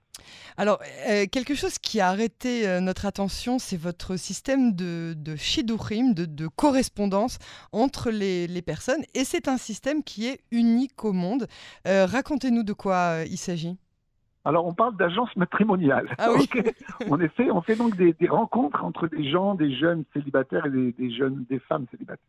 Alors, 0.56 0.78
euh, 1.08 1.26
quelque 1.30 1.54
chose 1.54 1.78
qui 1.78 2.00
a 2.00 2.08
arrêté 2.08 2.66
euh, 2.66 2.80
notre 2.80 3.06
attention, 3.06 3.58
c'est 3.58 3.76
votre 3.76 4.16
système 4.16 4.74
de, 4.74 5.14
de 5.16 5.36
de, 5.36 6.48
correspondance 6.48 7.38
entre 7.72 8.10
les, 8.10 8.62
personnes. 8.62 9.02
Et 9.14 9.24
c'est 9.24 9.48
un 9.48 9.58
système 9.58 10.02
qui 10.02 10.26
est 10.26 10.40
unique 10.50 11.04
au 11.04 11.12
monde. 11.12 11.46
Euh, 11.86 12.06
racontez-nous 12.06 12.62
de 12.62 12.72
quoi 12.72 13.22
il 13.26 13.36
s'agit. 13.36 13.76
Alors, 14.44 14.66
on 14.66 14.74
parle 14.74 14.96
d'agence 14.96 15.34
matrimoniale. 15.36 16.08
Ah 16.18 16.30
oui. 16.32 16.48
on, 17.10 17.20
essaie, 17.20 17.50
on 17.50 17.62
fait 17.62 17.76
donc 17.76 17.96
des, 17.96 18.14
rencontres 18.28 18.84
entre 18.84 19.08
des 19.08 19.28
gens, 19.28 19.54
des 19.54 19.74
jeunes 19.74 20.04
célibataires 20.12 20.66
et 20.66 20.92
des, 20.92 21.10
jeunes, 21.10 21.44
des 21.50 21.58
femmes 21.58 21.86
célibataires. 21.90 22.24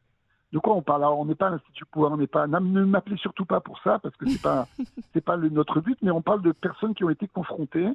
De 0.53 0.59
quoi 0.59 0.75
on 0.75 0.81
parle? 0.81 1.03
Alors, 1.03 1.19
on 1.19 1.25
n'est 1.25 1.35
pas 1.35 1.49
l'Institut 1.49 1.85
Pouvoir, 1.85 2.13
on 2.13 2.17
n'est 2.17 2.27
pas. 2.27 2.47
Ne 2.47 2.85
m'appelez 2.85 3.17
surtout 3.17 3.45
pas 3.45 3.59
pour 3.59 3.79
ça, 3.79 3.99
parce 3.99 4.15
que 4.15 4.29
c'est 4.29 4.41
pas, 4.41 4.67
c'est 5.13 5.23
pas 5.23 5.35
le, 5.35 5.49
notre 5.49 5.81
but, 5.81 5.97
mais 6.01 6.11
on 6.11 6.21
parle 6.21 6.41
de 6.41 6.51
personnes 6.51 6.93
qui 6.93 7.03
ont 7.03 7.09
été 7.09 7.27
confrontées 7.27 7.89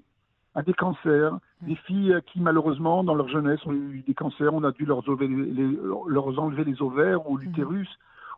à 0.54 0.62
des 0.62 0.74
cancers, 0.74 1.38
des 1.62 1.76
filles 1.76 2.14
qui 2.26 2.40
malheureusement 2.40 3.04
dans 3.04 3.14
leur 3.14 3.28
jeunesse 3.28 3.64
ont 3.64 3.72
eu 3.72 4.04
des 4.06 4.14
cancers, 4.14 4.52
on 4.52 4.64
a 4.64 4.72
dû 4.72 4.84
leur 4.84 4.98
enlever 4.98 5.26
les, 5.26 5.78
leur 6.06 6.38
enlever 6.38 6.64
les 6.64 6.82
ovaires 6.82 7.28
ou 7.30 7.38
l'utérus, 7.38 7.88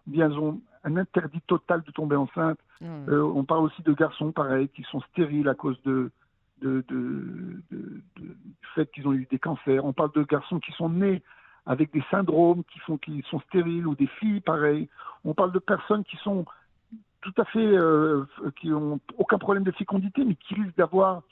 ou 0.07 0.13
bien 0.13 0.27
elles 0.27 0.39
ont 0.39 0.61
un 0.85 0.97
interdit 0.97 1.41
total 1.47 1.83
de 1.83 1.91
tomber 1.91 2.15
enceinte. 2.15 2.59
Euh, 2.83 3.23
on 3.23 3.45
parle 3.45 3.65
aussi 3.65 3.83
de 3.83 3.93
garçons 3.95 4.31
pareils 4.31 4.69
qui 4.69 4.83
sont 4.85 5.01
stériles 5.13 5.49
à 5.49 5.55
cause 5.55 5.81
de, 5.83 6.11
de, 6.61 6.85
de, 6.89 7.63
de 7.71 8.03
du 8.19 8.67
fait 8.75 8.91
qu'ils 8.93 9.09
ont 9.09 9.13
eu 9.13 9.27
des 9.31 9.39
cancers. 9.39 9.85
On 9.85 9.93
parle 9.93 10.13
de 10.13 10.23
garçons 10.23 10.61
qui 10.61 10.73
sont 10.73 10.91
nés 10.91 11.23
avec 11.67 11.93
des 11.93 12.03
syndromes 12.11 12.63
qui 12.73 12.79
font 12.81 12.99
sont 13.31 13.41
stériles 13.41 13.87
ou 13.87 13.95
des 13.95 14.07
filles 14.07 14.41
pareilles. 14.41 14.89
On 15.25 15.35
parle 15.35 15.53
de 15.53 15.59
personnes 15.59 16.05
qui 16.05 16.17
sont 16.19 16.45
tout 17.23 17.33
à 17.39 17.45
fait 17.47 17.59
euh, 17.59 18.25
qui 18.61 18.73
ont 18.73 19.01
aucun 19.17 19.39
problème 19.39 19.65
de 19.65 19.73
fécondité 19.73 20.25
mais 20.25 20.35
qui 20.35 20.55
risquent 20.55 20.77
d'avoir 20.77 21.23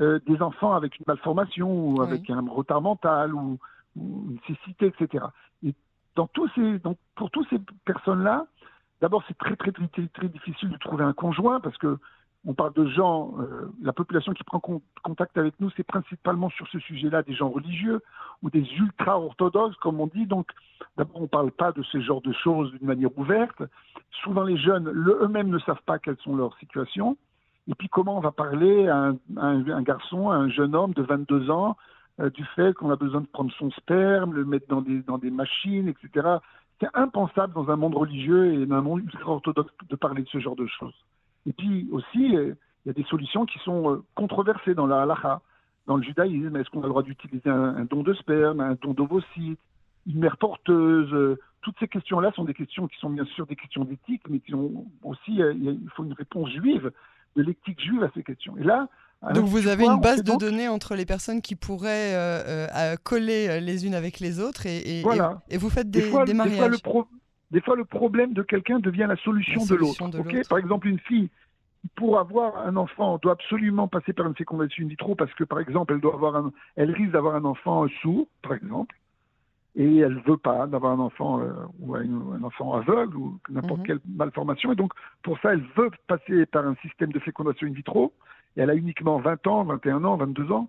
euh, 0.00 0.20
des 0.26 0.40
enfants 0.42 0.74
avec 0.74 0.98
une 0.98 1.04
malformation 1.06 1.88
ou 1.88 2.02
avec 2.02 2.28
un 2.30 2.44
retard 2.48 2.82
mental 2.82 3.34
ou, 3.34 3.58
une 3.96 4.38
cécité, 4.46 4.86
etc. 4.86 5.24
Et 5.64 5.74
dans 6.14 6.28
tous 6.28 6.48
ces, 6.54 6.78
donc 6.78 6.98
pour 7.16 7.32
toutes 7.32 7.48
ces 7.48 7.58
personnes-là, 7.84 8.46
d'abord 9.00 9.24
c'est 9.26 9.36
très, 9.36 9.56
très 9.56 9.72
très 9.72 9.88
très 9.88 10.28
difficile 10.28 10.68
de 10.68 10.76
trouver 10.76 11.02
un 11.02 11.14
conjoint 11.14 11.58
parce 11.58 11.76
que 11.78 11.98
on 12.46 12.54
parle 12.54 12.72
de 12.74 12.86
gens, 12.86 13.34
euh, 13.40 13.70
la 13.82 13.92
population 13.92 14.32
qui 14.32 14.44
prend 14.44 14.60
contact 15.02 15.36
avec 15.36 15.54
nous, 15.60 15.70
c'est 15.76 15.84
principalement 15.84 16.50
sur 16.50 16.66
ce 16.68 16.78
sujet-là 16.78 17.22
des 17.22 17.34
gens 17.34 17.50
religieux 17.50 18.00
ou 18.42 18.50
des 18.50 18.66
ultra-orthodoxes, 18.78 19.76
comme 19.76 20.00
on 20.00 20.06
dit. 20.06 20.26
Donc, 20.26 20.50
d'abord, 20.96 21.16
on 21.16 21.22
ne 21.22 21.26
parle 21.26 21.50
pas 21.50 21.72
de 21.72 21.82
ce 21.82 22.00
genre 22.00 22.22
de 22.22 22.32
choses 22.32 22.70
d'une 22.72 22.86
manière 22.86 23.16
ouverte. 23.18 23.62
Souvent, 24.22 24.44
les 24.44 24.56
jeunes 24.56 24.88
eux-mêmes 24.88 25.48
ne 25.48 25.58
savent 25.58 25.82
pas 25.84 25.98
quelles 25.98 26.18
sont 26.18 26.36
leurs 26.36 26.56
situations. 26.58 27.16
Et 27.66 27.74
puis, 27.74 27.88
comment 27.88 28.16
on 28.16 28.20
va 28.20 28.32
parler 28.32 28.88
à 28.88 29.12
un, 29.36 29.82
garçon, 29.82 30.30
à 30.30 30.36
un 30.36 30.48
jeune 30.48 30.74
homme 30.74 30.94
de 30.94 31.02
22 31.02 31.50
ans, 31.50 31.76
euh, 32.20 32.30
du 32.30 32.44
fait 32.56 32.72
qu'on 32.72 32.90
a 32.90 32.96
besoin 32.96 33.20
de 33.20 33.26
prendre 33.26 33.52
son 33.58 33.70
sperme, 33.72 34.32
le 34.32 34.44
mettre 34.44 34.68
dans 34.68 34.80
des, 34.80 35.00
dans 35.02 35.18
des 35.18 35.30
machines, 35.30 35.88
etc. 35.88 36.38
C'est 36.80 36.88
impensable 36.94 37.52
dans 37.52 37.68
un 37.68 37.76
monde 37.76 37.96
religieux 37.96 38.54
et 38.54 38.66
dans 38.66 38.76
un 38.76 38.80
monde 38.80 39.00
ultra-orthodoxe 39.00 39.72
de 39.88 39.96
parler 39.96 40.22
de 40.22 40.28
ce 40.28 40.38
genre 40.38 40.56
de 40.56 40.66
choses. 40.66 40.94
Et 41.48 41.52
puis 41.52 41.88
aussi, 41.90 42.36
euh, 42.36 42.54
il 42.84 42.88
y 42.88 42.90
a 42.90 42.92
des 42.92 43.04
solutions 43.04 43.46
qui 43.46 43.58
sont 43.60 43.90
euh, 43.90 44.04
controversées 44.14 44.74
dans 44.74 44.86
la 44.86 45.02
halakha, 45.02 45.40
dans 45.86 45.96
le 45.96 46.02
judaïsme. 46.02 46.54
Est-ce 46.56 46.68
qu'on 46.70 46.80
a 46.80 46.84
le 46.84 46.90
droit 46.90 47.02
d'utiliser 47.02 47.48
un, 47.48 47.84
don 47.84 48.02
de 48.02 48.12
sperme, 48.14 48.60
un 48.60 48.76
don 48.80 48.92
d'ovocytes, 48.92 49.58
une 50.06 50.18
mère 50.20 50.36
porteuse 50.36 51.12
euh, 51.12 51.38
Toutes 51.62 51.76
ces 51.80 51.88
questions-là 51.88 52.32
sont 52.36 52.44
des 52.44 52.54
questions 52.54 52.86
qui 52.86 52.98
sont 52.98 53.10
bien 53.10 53.24
sûr 53.24 53.46
des 53.46 53.56
questions 53.56 53.84
d'éthique, 53.84 54.22
mais 54.28 54.40
qui 54.40 54.54
ont 54.54 54.86
aussi, 55.02 55.36
il 55.36 55.88
faut 55.96 56.04
une 56.04 56.12
réponse 56.12 56.50
juive, 56.50 56.92
de 57.36 57.42
l'éthique 57.42 57.80
juive 57.80 58.02
à 58.02 58.10
ces 58.14 58.22
questions. 58.22 58.56
Et 58.58 58.64
là, 58.64 58.88
donc 59.34 59.46
vous 59.46 59.66
avez 59.66 59.84
une 59.84 60.00
base 60.00 60.22
de 60.22 60.36
données 60.36 60.68
entre 60.68 60.94
les 60.94 61.04
personnes 61.04 61.42
qui 61.42 61.56
pourraient 61.56 62.14
coller 63.02 63.60
les 63.60 63.86
unes 63.86 63.94
avec 63.94 64.20
les 64.20 64.38
autres 64.38 64.66
et, 64.66 65.00
et, 65.00 65.56
vous 65.56 65.70
faites 65.70 65.90
des, 65.90 66.02
des, 66.24 66.34
mariages. 66.34 66.70
Des 66.70 66.90
fois, 66.90 67.08
des 67.50 67.60
fois, 67.60 67.76
le 67.76 67.84
problème 67.84 68.34
de 68.34 68.42
quelqu'un 68.42 68.78
devient 68.78 69.06
la 69.08 69.16
solution, 69.16 69.64
de 69.64 69.74
l'autre. 69.74 70.48
par 70.48 70.58
exemple, 70.58 70.86
une 70.88 70.98
fille, 70.98 71.30
pour 71.96 72.18
avoir 72.18 72.58
un 72.58 72.76
enfant, 72.76 73.18
doit 73.18 73.32
absolument 73.32 73.88
passer 73.88 74.12
par 74.12 74.26
une 74.26 74.34
fécondation 74.34 74.84
in 74.84 74.88
vitro 74.88 75.14
parce 75.14 75.32
que, 75.34 75.44
par 75.44 75.60
exemple, 75.60 75.94
elle, 75.94 76.00
doit 76.00 76.14
avoir 76.14 76.36
un, 76.36 76.52
elle 76.76 76.90
risque 76.90 77.12
d'avoir 77.12 77.36
un 77.36 77.44
enfant 77.44 77.86
sourd, 78.02 78.26
par 78.42 78.52
exemple. 78.52 78.94
et 79.76 79.98
elle 79.98 80.20
veut 80.26 80.36
pas 80.36 80.66
d'avoir 80.66 80.92
un 80.92 80.98
enfant 80.98 81.40
euh, 81.40 81.52
ou 81.80 81.94
un, 81.94 82.42
enfant 82.42 82.74
aveugle 82.74 83.16
ou 83.16 83.38
n'importe 83.48 83.80
mhm. 83.80 83.86
quelle 83.86 84.00
malformation. 84.06 84.72
Et 84.72 84.76
donc, 84.76 84.92
pour 85.22 85.38
ça, 85.40 85.54
elle 85.54 85.64
veut 85.76 85.90
passer 86.06 86.44
par 86.46 86.66
un 86.66 86.74
système 86.82 87.12
de 87.12 87.18
fécondation 87.20 87.66
in 87.66 87.72
vitro. 87.72 88.12
Et 88.56 88.60
elle 88.60 88.70
a 88.70 88.74
uniquement 88.74 89.18
20 89.20 89.46
ans, 89.46 89.64
21 89.64 90.04
ans, 90.04 90.16
22 90.16 90.52
ans. 90.52 90.68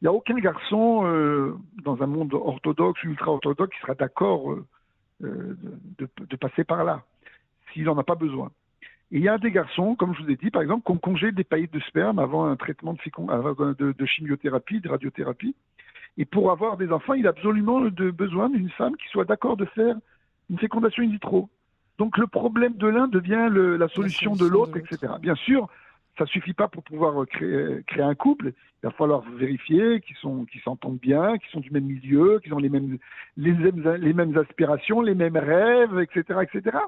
Il 0.00 0.04
n'y 0.04 0.08
a 0.08 0.12
aucun 0.12 0.36
garçon 0.36 1.02
euh, 1.04 1.56
dans 1.82 2.00
un 2.00 2.06
monde 2.06 2.32
orthodoxe 2.32 3.02
ou 3.02 3.08
ultra-orthodoxe 3.08 3.74
qui 3.74 3.82
sera 3.82 3.94
d'accord 3.94 4.52
euh, 4.52 4.64
de, 5.20 5.56
de, 5.98 6.36
passer 6.36 6.64
par 6.64 6.84
là, 6.84 7.02
s'il 7.72 7.84
n'en 7.84 7.98
a 7.98 8.04
pas 8.04 8.14
besoin. 8.14 8.50
Et 9.10 9.16
il 9.18 9.22
y 9.22 9.28
a 9.28 9.38
des 9.38 9.50
garçons, 9.50 9.94
comme 9.94 10.14
je 10.14 10.22
vous 10.22 10.30
ai 10.30 10.36
dit, 10.36 10.50
par 10.50 10.62
exemple, 10.62 10.84
qui 10.84 10.92
ont 10.92 10.98
congé 10.98 11.32
des 11.32 11.44
paillettes 11.44 11.72
de 11.72 11.80
sperme 11.80 12.18
avant 12.18 12.46
un 12.46 12.56
traitement 12.56 12.92
de, 12.92 13.74
de, 13.74 13.92
de 13.92 14.06
chimiothérapie, 14.06 14.80
de 14.80 14.88
radiothérapie. 14.88 15.54
Et 16.18 16.24
pour 16.24 16.50
avoir 16.50 16.76
des 16.76 16.90
enfants, 16.92 17.14
il 17.14 17.26
a 17.26 17.30
absolument 17.30 17.80
besoin 17.80 18.50
d'une 18.50 18.70
femme 18.70 18.96
qui 18.96 19.08
soit 19.08 19.24
d'accord 19.24 19.56
de 19.56 19.64
faire 19.66 19.96
une 20.50 20.58
fécondation 20.58 21.02
in 21.02 21.10
vitro. 21.10 21.48
Donc 21.98 22.16
le 22.16 22.26
problème 22.26 22.74
de 22.74 22.86
l'un 22.86 23.08
devient 23.08 23.48
la, 23.50 23.88
solution 23.88 24.34
de 24.34 24.46
l'autre, 24.46 24.76
etc. 24.76 25.14
Bien 25.20 25.34
sûr, 25.34 25.68
ça 26.18 26.26
suffit 26.26 26.52
pas 26.52 26.68
pour 26.68 26.82
pouvoir 26.82 27.26
créer, 27.26 27.82
créer, 27.86 28.02
un 28.02 28.14
couple. 28.14 28.52
Il 28.82 28.86
va 28.86 28.90
falloir 28.90 29.22
vérifier 29.36 30.00
qu'ils 30.00 30.16
sont, 30.16 30.44
qu'ils 30.44 30.60
s'entendent 30.60 30.98
bien, 30.98 31.38
qu'ils 31.38 31.50
sont 31.50 31.60
du 31.60 31.70
même 31.70 31.84
milieu, 31.84 32.40
qu'ils 32.40 32.52
ont 32.54 32.58
les 32.58 32.68
mêmes, 32.68 32.98
les 33.36 33.52
mêmes, 33.52 33.96
les 34.00 34.12
mêmes 34.12 34.36
aspirations, 34.36 35.00
les 35.00 35.14
mêmes 35.14 35.36
rêves, 35.36 35.98
etc., 36.00 36.40
etc. 36.42 36.78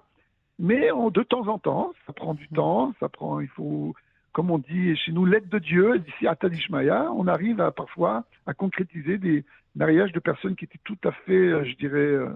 Mais 0.59 0.89
de 0.89 1.23
temps 1.23 1.49
en 1.49 1.59
temps, 1.59 1.93
ça 2.07 2.13
prend 2.13 2.35
du 2.35 2.47
temps, 2.49 2.93
ça 3.01 3.09
prend, 3.09 3.41
il 3.41 3.49
faut, 3.49 3.95
comme 4.33 4.51
on 4.51 4.59
dit 4.59 4.95
chez 4.97 5.13
nous, 5.13 5.25
l'aide 5.25 5.49
de 5.49 5.59
Dieu, 5.59 5.99
d'ici 5.99 6.27
à 6.27 6.37
Tadishmaya, 6.37 7.11
on 7.13 7.27
arrive 7.27 7.61
à, 7.61 7.71
parfois 7.71 8.25
à 8.47 8.55
concrétiser 8.55 9.19
des 9.19 9.45
mariages 9.75 10.13
de 10.13 10.21
personnes 10.21 10.57
qui 10.57 10.67
étaient 10.67 10.81
tout 10.85 10.99
à 11.05 11.13
fait, 11.13 11.33
euh, 11.33 11.65
je 11.65 11.77
dirais, 11.77 11.99
euh, 11.99 12.29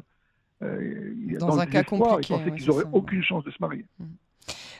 euh, 0.62 1.38
dans, 1.38 1.58
un 1.58 1.66
cas 1.66 1.84
compliqué. 1.84 2.20
Ils 2.22 2.36
pensaient 2.36 2.50
qu'ils 2.52 2.66
n'auraient 2.66 2.90
aucune 2.92 3.22
chance 3.22 3.44
de 3.44 3.50
se 3.50 3.58
marier. 3.60 3.84
Mmh. 3.98 4.04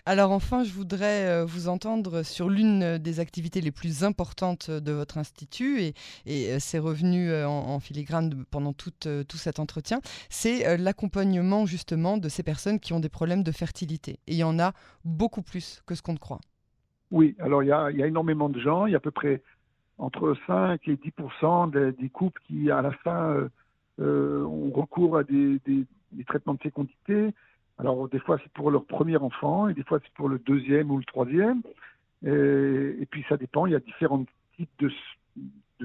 Alors 0.07 0.33
enfin, 0.33 0.65
je 0.65 0.73
voudrais 0.73 1.45
vous 1.47 1.69
entendre 1.69 2.23
sur 2.23 2.51
l'une 2.51 2.99
des 2.99 3.21
activités 3.21 3.63
les 3.63 3.71
plus 3.71 4.05
importantes 4.05 4.71
de 4.71 4.93
votre 4.93 5.17
institut 5.17 5.81
et, 6.27 6.59
c'est 6.59 6.79
revenu 6.79 7.35
en, 7.35 7.81
filigrane 7.81 8.45
pendant 8.51 8.75
tout, 8.75 8.93
cet 9.35 9.61
entretien, 9.61 10.01
c'est 10.29 10.77
l'accompagnement 10.77 11.65
justement 11.65 12.19
de 12.19 12.29
ces 12.29 12.43
personnes 12.43 12.81
qui 12.81 12.93
ont 12.93 13.01
des 13.01 13.09
problèmes 13.09 13.43
de 13.43 13.51
fertilité. 13.51 14.19
Et 14.27 14.33
il 14.33 14.37
y 14.37 14.45
en 14.45 14.59
a 14.59 14.73
beaucoup 15.07 15.41
plus 15.41 15.83
que 15.87 15.95
ce 15.95 16.03
qu'on 16.03 16.13
ne 16.13 16.19
croit. 16.19 16.41
Oui, 17.11 17.35
alors 17.39 17.63
il 17.63 17.69
y 17.69 17.73
a, 17.73 17.91
énormément 17.91 18.49
de 18.49 18.61
gens, 18.61 18.87
il 18.87 18.93
y 18.93 18.95
a 18.95 18.99
à 18.99 19.01
peu 19.01 19.11
près 19.11 19.43
entre 19.99 20.37
5 20.47 20.87
et 20.89 20.97
10% 20.97 21.95
des, 21.97 22.09
couples 22.11 22.41
qui, 22.47 22.71
à 22.71 22.83
la 22.83 22.91
fin, 22.91 23.31
euh, 23.31 23.49
euh, 24.01 24.45
ont 24.45 24.71
recours 24.71 25.17
à 25.17 25.23
des, 25.23 25.61
traitements 26.27 26.55
de 26.55 26.61
fécondité. 26.61 27.33
Alors, 27.79 28.09
des 28.09 28.21
fois, 28.21 28.39
c'est 28.43 28.53
pour 28.53 28.71
leur 28.71 28.85
premier 28.85 29.17
enfant, 29.17 29.69
et 29.69 29.75
des 29.75 29.83
fois, 29.83 29.99
c'est 30.03 30.13
pour 30.15 30.29
le 30.29 30.39
deuxième 30.39 30.91
ou 30.91 30.99
le 30.99 31.05
troisième. 31.05 31.63
Et, 32.25 33.07
puis, 33.11 33.25
ça 33.29 33.37
dépend, 33.37 33.67
il 33.67 33.73
y 33.73 33.77
a 33.77 33.81
différents 33.81 34.25
types 34.57 34.71
de, 34.79 34.91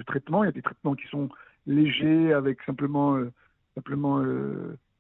traitements. 0.04 0.44
Il 0.44 0.48
y 0.48 0.50
a 0.50 0.54
des 0.54 0.62
traitements 0.62 0.96
qui 0.96 1.08
sont 1.08 1.30
légers, 1.66 2.34
avec 2.34 2.62
simplement, 2.64 3.18
euh, 3.18 3.32
simplement 3.76 4.24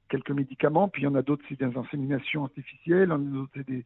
quelques 0.10 0.32
médicaments. 0.32 0.88
Puis, 0.88 1.04
il 1.04 1.06
y 1.06 1.08
en 1.08 1.16
a 1.16 1.22
d'autres, 1.22 1.44
c'est 1.48 1.60
des 1.60 1.78
inséminations 1.78 2.44
artificielles. 2.44 3.10
Il 3.10 3.12
y 3.12 3.14
en 3.14 3.22
a 3.22 3.32
d'autres, 3.32 3.52
c'est 3.56 3.68
des, 3.68 3.86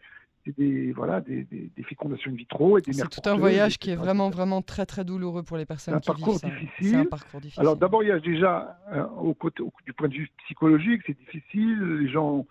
des, 0.51 0.91
voilà, 0.91 1.21
des, 1.21 1.43
des, 1.43 1.83
fécondations 1.83 2.31
in 2.31 2.35
vitro 2.35 2.77
et 2.77 2.81
des 2.81 2.93
C'est 2.93 3.07
tout 3.07 3.27
un 3.29 3.35
voyage 3.35 3.77
qui 3.77 3.91
est 3.91 3.95
vraiment, 3.95 4.29
vraiment 4.29 4.61
très, 4.61 4.85
très 4.85 5.05
douloureux 5.05 5.43
pour 5.43 5.57
les 5.57 5.65
personnes 5.65 5.99
qui 6.01 6.11
vivent 6.13 6.37
ça. 6.37 6.49
C'est 6.81 6.95
un 6.95 7.05
parcours 7.05 7.39
difficile. 7.41 7.61
Alors 7.61 7.77
d'abord, 7.77 8.03
il 8.03 8.09
y 8.09 8.11
a 8.11 8.19
déjà, 8.19 8.77
euh, 8.91 9.05
au 9.21 9.33
côté, 9.33 9.63
du 9.85 9.93
point 9.93 10.09
de 10.09 10.13
vue 10.13 10.29
psychologique, 10.45 11.01
c'est 11.05 11.17
difficile. 11.17 11.81
Les 12.01 12.09
gens 12.09 12.45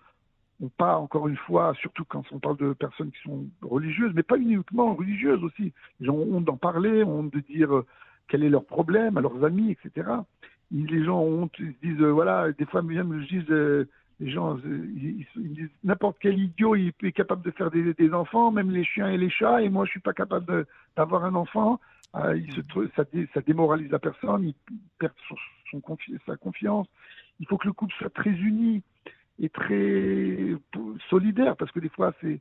n'ont 0.63 0.71
pas, 0.77 0.97
encore 0.97 1.27
une 1.27 1.37
fois, 1.37 1.73
surtout 1.79 2.05
quand 2.05 2.23
on 2.31 2.39
parle 2.39 2.57
de 2.57 2.73
personnes 2.73 3.11
qui 3.11 3.21
sont 3.23 3.45
religieuses, 3.61 4.13
mais 4.15 4.23
pas 4.23 4.37
uniquement 4.37 4.95
religieuses 4.95 5.43
aussi. 5.43 5.73
Les 5.99 6.07
gens 6.07 6.13
ont 6.13 6.37
honte 6.37 6.45
d'en 6.45 6.57
parler, 6.57 7.03
ont 7.03 7.19
honte 7.19 7.33
de 7.33 7.39
dire 7.39 7.73
euh, 7.75 7.85
quel 8.27 8.43
est 8.43 8.49
leur 8.49 8.65
problème 8.65 9.17
à 9.17 9.21
leurs 9.21 9.43
amis, 9.43 9.71
etc. 9.71 10.09
les 10.71 11.03
gens 11.03 11.19
ont 11.19 11.43
honte, 11.43 11.53
ils 11.59 11.73
se 11.73 11.87
disent, 11.87 12.01
euh, 12.01 12.11
voilà, 12.11 12.51
des 12.51 12.65
fois 12.65 12.81
même, 12.81 13.21
je 13.21 13.27
dis 13.27 13.45
les 14.19 14.31
gens, 14.31 14.57
euh, 14.65 14.87
n'importe 15.83 16.17
quel 16.19 16.39
idiot 16.39 16.75
il 16.75 16.93
est 17.03 17.11
capable 17.11 17.43
de 17.43 17.51
faire 17.51 17.69
des, 17.69 18.13
enfants, 18.13 18.51
même 18.51 18.71
les 18.71 18.85
chiens 18.85 19.09
et 19.09 19.17
les 19.17 19.29
chats, 19.29 19.61
et 19.61 19.69
moi 19.69 19.85
je 19.85 19.91
suis 19.91 19.99
pas 19.99 20.13
capable 20.13 20.65
d'avoir 20.95 21.25
un 21.25 21.35
enfant. 21.35 21.79
Euh, 22.15 22.37
il 22.37 22.51
se, 22.53 22.61
ça, 22.95 23.03
ça, 23.33 23.41
démoralise 23.41 23.89
la 23.91 23.97
personne, 23.97 24.43
il 24.43 24.53
perd 24.99 25.13
son, 25.27 25.81
sa 26.27 26.37
confiance. 26.37 26.87
Il 27.39 27.47
faut 27.47 27.57
que 27.57 27.67
le 27.67 27.73
couple 27.73 27.93
soit 27.97 28.13
très 28.13 28.29
uni 28.29 28.83
et 29.43 29.49
très 29.49 30.55
solidaire, 31.09 31.57
parce 31.57 31.71
que 31.71 31.81
des 31.81 31.89
fois 31.89 32.13
c'est 32.21 32.39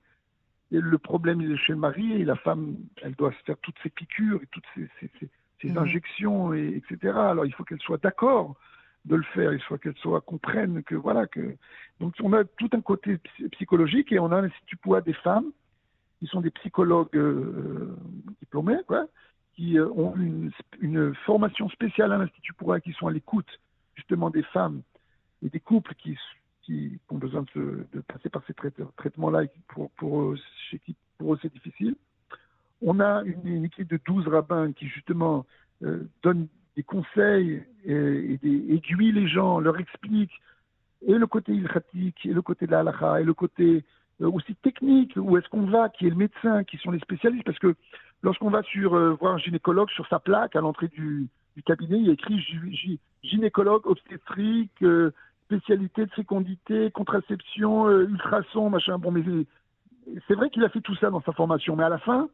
le 0.70 0.98
problème 0.98 1.40
il 1.40 1.52
est 1.52 1.56
chez 1.56 1.72
le 1.72 1.78
mari 1.78 2.12
et 2.12 2.24
la 2.24 2.36
femme, 2.36 2.76
elle 3.02 3.14
doit 3.14 3.32
se 3.32 3.42
faire 3.44 3.58
toutes 3.60 3.78
ses 3.82 3.90
piqûres 3.90 4.40
et 4.42 4.46
toutes 4.46 4.64
ses, 4.74 5.68
mmh. 5.68 5.78
injections, 5.78 6.54
et, 6.54 6.76
etc. 6.76 7.12
Alors 7.14 7.44
il 7.44 7.52
faut 7.52 7.64
qu'elle 7.64 7.80
soit 7.80 8.00
d'accord 8.02 8.54
de 9.04 9.16
le 9.16 9.24
faire, 9.34 9.52
il 9.52 9.60
faut 9.62 9.76
qu'elle 9.78 9.96
soit 9.96 10.20
comprenne 10.20 10.84
que 10.84 10.94
voilà 10.94 11.26
que 11.26 11.56
donc 11.98 12.14
on 12.22 12.32
a 12.32 12.44
tout 12.44 12.70
un 12.72 12.80
côté 12.80 13.18
psychologique 13.50 14.12
et 14.12 14.20
on 14.20 14.30
a 14.30 14.40
l'Institut 14.40 14.76
Poids 14.76 15.00
des 15.00 15.12
femmes 15.12 15.50
qui 16.20 16.28
sont 16.28 16.40
des 16.40 16.52
psychologues 16.52 17.16
euh, 17.16 17.96
diplômés 18.38 18.78
quoi, 18.86 19.06
qui 19.54 19.76
euh, 19.76 19.88
ont 19.88 20.14
une, 20.14 20.52
une, 20.80 21.12
formation 21.26 21.68
spéciale 21.68 22.12
à 22.12 22.18
l'Institut 22.18 22.54
Poids 22.54 22.80
qui 22.80 22.92
sont 22.92 23.08
à 23.08 23.12
l'écoute 23.12 23.60
justement 23.96 24.30
des 24.30 24.44
femmes 24.44 24.82
et 25.44 25.48
des 25.48 25.58
couples 25.58 25.94
qui, 25.96 26.16
qui 26.62 26.98
ont 27.10 27.18
besoin 27.18 27.44
de, 27.54 27.86
passer 28.08 28.28
par 28.28 28.42
ces 28.46 28.54
traitements-là 28.96 29.44
pour, 29.68 29.90
pour, 29.92 30.34
chez 30.70 30.78
qui 30.78 30.96
pour 31.18 31.34
eux 31.34 31.38
c'est 31.42 31.52
difficile. 31.52 31.94
On 32.80 33.00
a 33.00 33.22
une, 33.22 33.64
équipe 33.64 33.88
de 33.88 34.00
12 34.06 34.28
rabbins 34.28 34.72
qui 34.72 34.88
justement 34.88 35.46
euh, 35.84 36.08
donnent 36.22 36.48
des 36.76 36.82
conseils 36.82 37.62
et, 37.84 38.38
des, 38.42 38.74
aiguilles 38.74 39.12
les 39.12 39.28
gens, 39.28 39.60
leur 39.60 39.78
explique 39.78 40.32
et 41.06 41.14
le 41.14 41.26
côté 41.26 41.52
ilchatique, 41.52 42.24
et 42.24 42.32
le 42.32 42.42
côté 42.42 42.66
de 42.66 42.72
la 42.72 43.20
et 43.20 43.24
le 43.24 43.34
côté 43.34 43.84
euh, 44.20 44.30
aussi 44.30 44.54
technique, 44.56 45.12
où 45.16 45.36
est-ce 45.36 45.48
qu'on 45.48 45.66
va, 45.66 45.88
qui 45.88 46.06
est 46.06 46.10
le 46.10 46.16
médecin, 46.16 46.64
qui 46.64 46.76
sont 46.78 46.90
les 46.90 47.00
spécialistes, 47.00 47.44
parce 47.44 47.58
que 47.58 47.74
lorsqu'on 48.22 48.50
va 48.50 48.62
sur 48.62 48.94
euh, 48.94 49.14
voir 49.14 49.34
un 49.34 49.38
gynécologue 49.38 49.90
sur 49.90 50.06
sa 50.08 50.20
plaque 50.20 50.54
à 50.56 50.60
l'entrée 50.60 50.88
du, 50.88 51.28
cabinet, 51.66 51.98
il 51.98 52.06
y 52.06 52.10
a 52.10 52.14
écrit 52.14 52.98
gynécologue 53.22 53.86
obstétrique, 53.86 54.82
euh, 54.82 55.12
spécialité 55.52 56.06
de 56.06 56.10
fécondité, 56.12 56.90
contraception, 56.90 57.90
ultrason, 57.90 58.70
machin. 58.70 58.98
Bon, 58.98 59.10
mais 59.10 59.22
c'est 60.26 60.34
vrai 60.34 60.50
qu'il 60.50 60.64
a 60.64 60.68
fait 60.68 60.80
tout 60.80 60.94
ça 60.96 61.10
dans 61.10 61.22
sa 61.22 61.32
formation, 61.32 61.76
mais 61.76 61.84
à 61.84 61.88
la 61.88 61.98
fin, 61.98 62.28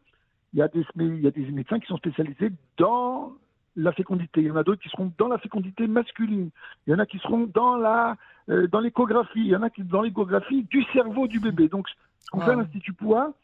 il 0.53 0.59
y 0.59 0.63
a 0.63 0.69
des, 0.69 0.85
il 0.97 1.21
y 1.21 1.27
a 1.27 1.31
des 1.31 1.47
médecins 1.51 1.79
qui 1.79 1.87
sont 1.87 1.97
spécialisés 1.97 2.51
dans 2.77 3.33
la 3.77 3.93
fécondité. 3.93 4.41
Il 4.41 4.47
y 4.47 4.51
en 4.51 4.57
a 4.57 4.65
d'autres 4.65 4.83
qui 4.83 4.89
seront 4.89 5.13
dans 5.19 5.29
la 5.29 5.39
fécondité 5.39 5.87
masculine. 5.87 6.51
Il 6.87 6.91
y 6.91 6.95
en 6.95 6.99
a 6.99 7.07
qui 7.07 7.19
seront 7.19 7.49
dans 7.53 7.77
la 7.77 8.17
euh, 8.49 8.67
dans 8.67 8.81
l'échographie. 8.81 9.41
Il 9.41 9.47
y 9.47 9.57
en 9.57 9.63
a 9.63 9.71
qui 9.71 9.83
dans 9.83 10.03
l'échographie 10.03 10.65
du 10.65 10.83
cerveau 10.93 11.27
du 11.27 11.41
bébé. 11.41 11.69
Donc, 11.69 11.87
ce 12.21 12.31
qu'on 12.31 12.41
fait 12.41 12.53
à 12.53 12.57
l'Institut 12.57 12.93
Poids, 12.93 13.35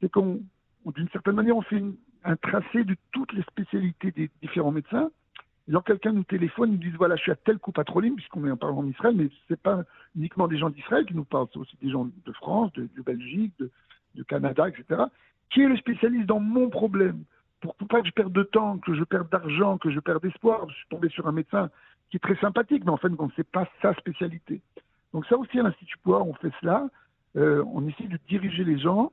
c'est 0.00 0.10
qu'on, 0.10 0.40
d'une 0.86 1.08
certaine 1.10 1.34
manière, 1.34 1.56
on 1.56 1.62
fait 1.62 1.82
un 2.24 2.36
tracé 2.36 2.84
de 2.84 2.96
toutes 3.12 3.32
les 3.32 3.42
spécialités 3.42 4.10
des 4.10 4.30
différents 4.42 4.72
médecins. 4.72 5.10
Quand 5.70 5.80
quelqu'un 5.80 6.12
nous 6.12 6.24
téléphone, 6.24 6.72
nous 6.72 6.76
disent 6.76 6.94
voilà, 6.96 7.16
je 7.16 7.22
suis 7.22 7.32
à 7.32 7.36
tel 7.36 7.58
coup 7.58 7.72
patroline, 7.72 8.16
puisqu'on 8.16 8.46
est 8.46 8.50
en 8.50 8.56
parlant 8.56 8.82
d'Israël, 8.82 9.14
mais 9.16 9.28
c'est 9.48 9.60
pas 9.60 9.82
uniquement 10.14 10.46
des 10.46 10.58
gens 10.58 10.68
d'Israël 10.68 11.06
qui 11.06 11.14
nous 11.14 11.24
parlent, 11.24 11.46
c'est 11.52 11.58
aussi 11.58 11.76
des 11.80 11.90
gens 11.90 12.04
de 12.04 12.32
France, 12.32 12.72
de, 12.74 12.88
Belgique, 13.02 13.52
de, 13.58 13.70
de 14.14 14.22
Canada, 14.22 14.68
etc. 14.68 15.04
Qui 15.50 15.62
est 15.62 15.68
le 15.68 15.76
spécialiste 15.76 16.26
dans 16.26 16.40
mon 16.40 16.68
problème? 16.68 17.24
Pour, 17.60 17.74
pas 17.76 18.02
que 18.02 18.08
je 18.08 18.12
perde 18.12 18.32
de 18.32 18.42
temps, 18.42 18.76
que 18.78 18.94
je 18.94 19.04
perde 19.04 19.30
d'argent, 19.30 19.78
que 19.78 19.90
je 19.90 20.00
perde 20.00 20.22
d'espoir, 20.22 20.68
je 20.68 20.74
suis 20.74 20.88
tombé 20.90 21.08
sur 21.08 21.26
un 21.26 21.32
médecin 21.32 21.70
qui 22.10 22.18
est 22.18 22.20
très 22.20 22.36
sympathique, 22.36 22.84
mais 22.84 22.90
en 22.90 22.98
fait, 22.98 23.08
ce 23.08 23.40
n'est 23.40 23.44
pas 23.44 23.66
sa 23.80 23.94
spécialité. 23.94 24.60
Donc 25.14 25.24
ça 25.26 25.38
aussi, 25.38 25.58
à 25.58 25.62
l'Institut 25.62 25.96
Poids, 25.98 26.22
on 26.22 26.34
fait 26.34 26.52
cela. 26.60 26.88
Euh, 27.36 27.64
on 27.72 27.88
essaie 27.88 28.06
de 28.06 28.18
diriger 28.28 28.64
les 28.64 28.78
gens 28.78 29.12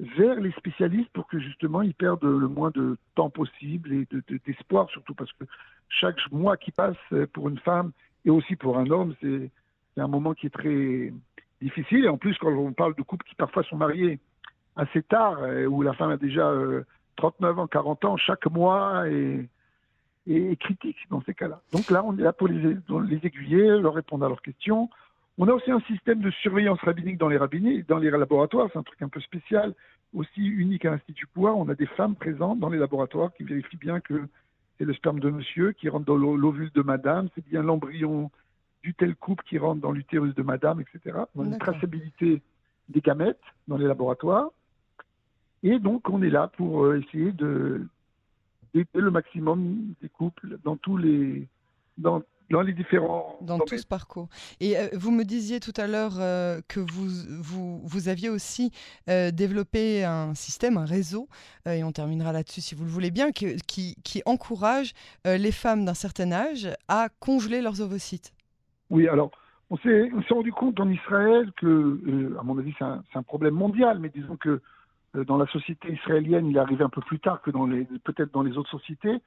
vers 0.00 0.40
les 0.40 0.50
spécialistes 0.52 1.10
pour 1.12 1.28
que 1.28 1.38
justement 1.38 1.80
ils 1.82 1.94
perdent 1.94 2.24
le 2.24 2.48
moins 2.48 2.70
de 2.70 2.96
temps 3.14 3.30
possible 3.30 3.92
et 3.92 4.08
d'espoir 4.44 4.90
surtout 4.90 5.14
parce 5.14 5.32
que 5.34 5.44
chaque 6.00 6.18
mois 6.30 6.56
qui 6.56 6.70
passe 6.70 6.96
pour 7.32 7.48
une 7.48 7.58
femme 7.58 7.92
et 8.24 8.30
aussi 8.30 8.56
pour 8.56 8.78
un 8.78 8.88
homme, 8.90 9.14
c'est 9.20 9.50
un 9.96 10.08
moment 10.08 10.34
qui 10.34 10.46
est 10.46 10.50
très 10.50 11.12
difficile. 11.60 12.04
Et 12.04 12.08
en 12.08 12.18
plus, 12.18 12.36
quand 12.38 12.52
on 12.52 12.72
parle 12.72 12.94
de 12.94 13.02
couples 13.02 13.26
qui 13.26 13.34
parfois 13.34 13.62
sont 13.64 13.76
mariés 13.76 14.18
assez 14.76 15.02
tard, 15.02 15.38
euh, 15.42 15.66
où 15.66 15.82
la 15.82 15.92
femme 15.94 16.10
a 16.10 16.16
déjà 16.16 16.48
euh, 16.48 16.84
39 17.16 17.58
ans, 17.58 17.66
40 17.66 18.04
ans, 18.04 18.16
chaque 18.16 18.46
mois 18.46 19.04
est, 19.08 19.48
critique 20.60 20.96
dans 21.10 21.20
ces 21.22 21.34
cas-là. 21.34 21.60
Donc 21.72 21.90
là, 21.90 22.04
on 22.04 22.16
est 22.16 22.22
là 22.22 22.32
pour 22.32 22.46
les, 22.46 22.76
aiguiller, 23.24 23.66
leur 23.80 23.94
répondre 23.94 24.24
à 24.24 24.28
leurs 24.28 24.40
questions. 24.40 24.88
On 25.36 25.48
a 25.48 25.52
aussi 25.52 25.70
un 25.72 25.80
système 25.80 26.20
de 26.20 26.30
surveillance 26.30 26.78
rabbinique 26.80 27.18
dans 27.18 27.28
les 27.28 27.38
rabbiniques, 27.38 27.88
dans 27.88 27.98
les 27.98 28.10
laboratoires, 28.10 28.68
c'est 28.72 28.78
un 28.78 28.84
truc 28.84 29.02
un 29.02 29.08
peu 29.08 29.20
spécial, 29.20 29.74
aussi 30.14 30.46
unique 30.46 30.84
à 30.84 30.90
l'Institut 30.90 31.26
Pouvoir. 31.26 31.58
On 31.58 31.68
a 31.68 31.74
des 31.74 31.86
femmes 31.86 32.14
présentes 32.14 32.60
dans 32.60 32.68
les 32.68 32.78
laboratoires 32.78 33.32
qui 33.34 33.42
vérifient 33.42 33.78
bien 33.78 33.98
que 33.98 34.28
c'est 34.82 34.86
le 34.86 34.94
sperme 34.94 35.20
de 35.20 35.30
monsieur 35.30 35.70
qui 35.70 35.88
rentre 35.88 36.06
dans 36.06 36.16
l'ovule 36.16 36.72
de 36.72 36.82
madame, 36.82 37.28
c'est 37.36 37.46
bien 37.46 37.62
l'embryon 37.62 38.32
du 38.82 38.94
tel 38.94 39.14
couple 39.14 39.44
qui 39.44 39.56
rentre 39.56 39.80
dans 39.80 39.92
l'utérus 39.92 40.34
de 40.34 40.42
madame, 40.42 40.80
etc. 40.80 41.20
On 41.36 41.44
a 41.44 41.46
une 41.46 41.58
traçabilité 41.58 42.42
des 42.88 43.00
gamètes 43.00 43.38
dans 43.68 43.76
les 43.76 43.86
laboratoires. 43.86 44.50
Et 45.62 45.78
donc, 45.78 46.08
on 46.08 46.20
est 46.20 46.30
là 46.30 46.50
pour 46.56 46.82
euh, 46.82 46.98
essayer 46.98 47.30
de 47.30 47.86
d'aider 48.74 48.88
le 48.94 49.12
maximum 49.12 49.94
des 50.02 50.08
couples 50.08 50.58
dans 50.64 50.76
tous 50.76 50.96
les 50.96 51.46
dans, 51.96 52.20
dans 52.52 52.62
les 52.62 52.72
différents 52.72 53.36
dans 53.40 53.58
tout 53.58 53.76
ce 53.76 53.86
parcours. 53.86 54.28
Et 54.60 54.76
euh, 54.76 54.86
vous 54.92 55.10
me 55.10 55.24
disiez 55.24 55.58
tout 55.58 55.72
à 55.76 55.86
l'heure 55.86 56.20
euh, 56.20 56.60
que 56.68 56.78
vous, 56.78 57.08
vous, 57.40 57.80
vous 57.84 58.08
aviez 58.08 58.28
aussi 58.28 58.70
développé 59.06 60.04
un 60.04 60.34
système, 60.34 60.76
un 60.76 60.84
réseau, 60.84 61.28
et 61.66 61.82
on 61.82 61.92
terminera 61.92 62.32
là-dessus 62.32 62.60
si 62.60 62.74
vous 62.74 62.84
le 62.84 62.90
voulez 62.90 63.10
bien, 63.10 63.32
qui, 63.32 63.56
qui, 63.66 63.96
qui 64.04 64.22
encourage 64.26 64.92
les 65.24 65.52
femmes 65.52 65.84
d'un 65.84 65.94
certain 65.94 66.32
âge 66.32 66.68
à 66.88 67.08
congeler 67.20 67.60
leurs 67.60 67.80
ovocytes. 67.80 68.32
Oui, 68.90 69.08
alors 69.08 69.30
on 69.70 69.76
s'est 69.78 70.10
rendu 70.30 70.52
compte 70.52 70.78
en 70.80 70.88
Israël 70.90 71.50
que, 71.56 72.36
à 72.38 72.42
mon 72.42 72.58
avis, 72.58 72.74
c'est 72.78 72.84
un, 72.84 73.02
un, 73.14 73.22
problème 73.22 73.54
mondial, 73.54 73.98
mais 73.98 74.10
disons 74.10 74.36
que 74.36 74.60
euh, 75.16 75.24
dans 75.24 75.36
la 75.36 75.46
société 75.46 75.92
israélienne, 75.92 76.46
il 76.46 76.56
est 76.56 76.60
arrivé 76.60 76.84
un 76.84 76.88
peu 76.88 77.00
plus 77.02 77.18
tard 77.18 77.42
que 77.42 77.50
dans 77.50 77.66
les, 77.66 77.84
peut-être 78.04 78.32
dans 78.32 78.42
les 78.42 78.56
autres 78.56 78.70
sociétés. 78.70 79.20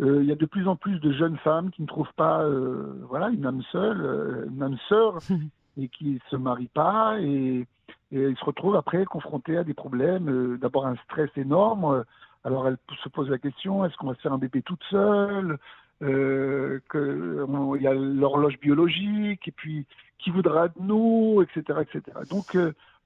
Euh, 0.00 0.22
il 0.22 0.28
y 0.28 0.32
a 0.32 0.36
de 0.36 0.46
plus 0.46 0.68
en 0.68 0.76
plus 0.76 0.98
de 1.00 1.12
jeunes 1.12 1.36
femmes 1.38 1.70
qui 1.70 1.82
ne 1.82 1.86
trouvent 1.86 2.12
pas, 2.16 2.42
euh, 2.42 2.94
voilà, 3.08 3.28
une 3.28 3.44
âme 3.46 3.62
seule, 3.70 4.48
une 4.50 4.62
âme 4.62 4.78
sœur, 4.88 5.18
et 5.78 5.88
qui 5.88 6.20
se 6.30 6.36
marient 6.36 6.70
pas 6.72 7.20
et, 7.20 7.66
et 8.10 8.34
se 8.34 8.44
retrouvent 8.44 8.76
après 8.76 9.04
confrontées 9.04 9.56
à 9.56 9.64
des 9.64 9.74
problèmes. 9.74 10.58
D'abord 10.58 10.86
un 10.86 10.96
stress 11.04 11.30
énorme. 11.36 12.04
Alors 12.44 12.66
elles 12.66 12.78
se 13.02 13.08
posent 13.08 13.30
la 13.30 13.38
question 13.38 13.84
est-ce 13.84 13.96
qu'on 13.96 14.08
va 14.08 14.14
se 14.14 14.20
faire 14.20 14.32
un 14.32 14.38
bébé 14.38 14.62
toute 14.62 14.82
seule 14.90 15.58
euh, 16.02 16.80
il 16.94 17.82
y 17.82 17.86
a 17.86 17.94
l'horloge 17.94 18.58
biologique, 18.58 19.46
et 19.46 19.52
puis 19.52 19.86
qui 20.18 20.30
voudra 20.30 20.66
de 20.66 20.74
nous, 20.80 21.42
etc. 21.42 21.80
etc. 21.82 22.18
Donc, 22.28 22.56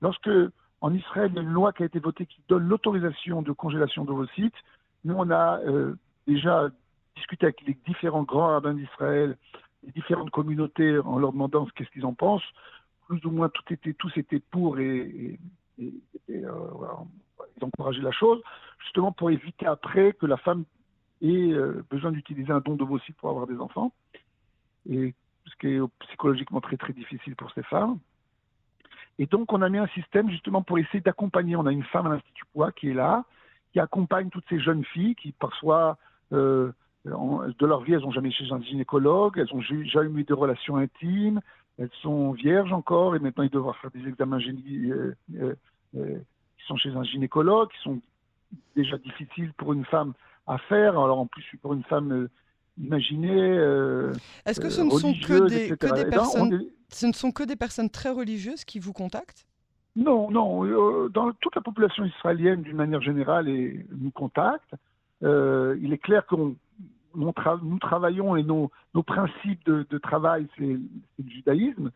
lorsque 0.01 0.31
en 0.81 0.95
Israël, 0.95 1.31
il 1.33 1.37
y 1.37 1.39
a 1.39 1.43
une 1.43 1.53
loi 1.53 1.73
qui 1.73 1.83
a 1.83 1.87
été 1.87 1.99
votée 1.99 2.27
qui 2.27 2.41
donne 2.49 2.69
l'autorisation 2.69 3.43
de 3.43 3.53
congélation 3.53 4.05
d'ovocytes. 4.05 4.55
Nous, 5.05 5.15
on 5.17 5.31
a 5.31 5.59
euh, 5.61 5.95
déjà 6.27 6.69
discuté 7.15 7.47
avec 7.47 7.61
les 7.63 7.77
différents 7.87 8.23
grands 8.23 8.49
rabbins 8.49 8.75
d'Israël, 8.75 9.37
les 9.85 9.93
différentes 9.93 10.31
communautés, 10.31 10.99
en 10.99 11.19
leur 11.19 11.33
demandant 11.33 11.67
qu'est-ce 11.75 11.91
qu'ils 11.91 12.07
en 12.07 12.15
pensent. 12.15 12.43
Plus 13.09 13.25
ou 13.25 13.31
moins, 13.31 13.49
tout 13.49 13.63
était, 13.73 13.95
tous 13.95 14.13
étaient 14.17 14.41
pour 14.51 14.79
et, 14.79 15.39
et, 15.79 15.93
euh, 16.31 16.51
encourageaient 17.61 18.03
la 18.03 18.13
chose, 18.13 18.43
justement 18.81 19.13
pour 19.13 19.31
éviter 19.31 19.67
après 19.67 20.13
que 20.13 20.27
la 20.27 20.37
femme 20.37 20.65
ait 21.23 21.53
euh, 21.53 21.85
besoin 21.91 22.13
d'utiliser 22.13 22.53
un 22.53 22.61
don 22.61 22.75
d'ovocytes 22.75 23.17
pour 23.17 23.31
avoir 23.31 23.47
des 23.47 23.59
enfants, 23.59 23.93
et 24.91 25.15
ce 25.47 25.57
qui 25.57 25.69
est 25.69 25.81
psychologiquement 26.01 26.61
très 26.61 26.77
très 26.77 26.93
difficile 26.93 27.37
pour 27.37 27.51
ces 27.53 27.63
femmes. 27.63 27.99
Et 29.19 29.27
donc, 29.27 29.53
on 29.53 29.63
a 29.63 29.69
mis 29.69 29.79
un 29.79 29.87
système 29.89 30.31
justement 30.31 30.63
pour 30.63 30.79
essayer 30.79 31.01
d'accompagner. 31.01 31.57
On 31.57 31.67
a 31.67 31.73
une 31.73 31.85
femme 31.85 32.07
à 32.07 32.11
l'Institut 32.11 32.45
Poix 32.53 32.73
qui 32.73 32.91
est 32.91 32.95
là, 32.95 33.25
qui 33.73 33.81
accompagne 33.81 34.29
toutes 34.29 34.45
ces 34.49 34.61
jeunes 34.61 34.85
filles 34.85 35.15
qui, 35.15 35.33
parfois, 35.33 35.97
euh, 36.33 36.73
de 37.05 37.67
leur 37.67 37.83
vie, 37.83 37.93
elles 37.95 38.01
n'ont 38.01 38.11
jamais 38.11 38.33
chez 38.33 38.51
un 38.51 38.61
gynécologue, 38.61 39.39
elles 39.39 39.53
ont 39.55 39.61
jamais 39.61 40.21
eu 40.21 40.25
de 40.25 40.35
relations 40.35 40.77
intimes, 40.77 41.41
elles 41.79 41.91
sont 42.03 42.33
vierges 42.33 42.73
encore, 42.73 43.15
et 43.15 43.19
maintenant 43.19 43.45
ils 43.45 43.51
doivent 43.51 43.75
faire 43.81 43.91
des 43.91 44.09
examens 44.09 44.39
euh, 44.41 45.15
euh, 45.35 45.55
euh, 45.97 46.19
qui 46.59 46.67
sont 46.67 46.77
chez 46.77 46.91
un 46.91 47.05
gynécologue, 47.05 47.71
qui 47.71 47.83
sont 47.83 48.01
déjà 48.75 48.99
difficiles 48.99 49.53
pour 49.57 49.73
une 49.73 49.85
femme 49.85 50.15
à 50.47 50.59
faire. 50.59 50.99
Alors 50.99 51.19
en 51.19 51.27
plus, 51.27 51.45
pour 51.63 51.75
une 51.75 51.85
femme 51.85 52.29
imaginez. 52.79 53.57
Est-ce 54.45 54.61
que 54.61 54.71
ce 54.71 54.83
ne 54.83 54.91
sont 54.91 55.13
que 55.13 55.49
des, 55.49 55.77
que 55.77 55.95
des 55.95 56.07
personnes 56.07 56.61
ce 56.89 57.07
ne 57.07 57.13
sont 57.13 57.33
que 57.33 57.43
des 57.43 57.57
personnes 57.57 57.91
très 57.91 58.11
religieuses 58.11 58.65
qui 58.65 58.79
vous 58.79 58.93
contactent? 58.93 59.47
Non, 59.97 60.31
non. 60.31 60.65
Euh, 60.65 61.09
dans 61.09 61.33
toute 61.33 61.57
la 61.57 61.63
population 61.63 62.05
israélienne, 62.05 62.63
d'une 62.63 62.77
manière 62.77 63.01
générale, 63.01 63.47
nous 63.91 64.11
contacte. 64.11 64.75
Euh, 65.23 65.77
il 65.81 65.93
est 65.93 65.99
clair 65.99 66.27
que 66.27 66.35
nous 67.15 67.79
travaillons 67.81 68.37
et 68.37 68.43
nos, 68.43 68.71
nos 68.95 69.03
principes 69.03 69.65
de, 69.65 69.99
travail, 69.99 70.47
c'est 70.57 70.65
le 70.65 70.81
judaïsme. 71.27 71.91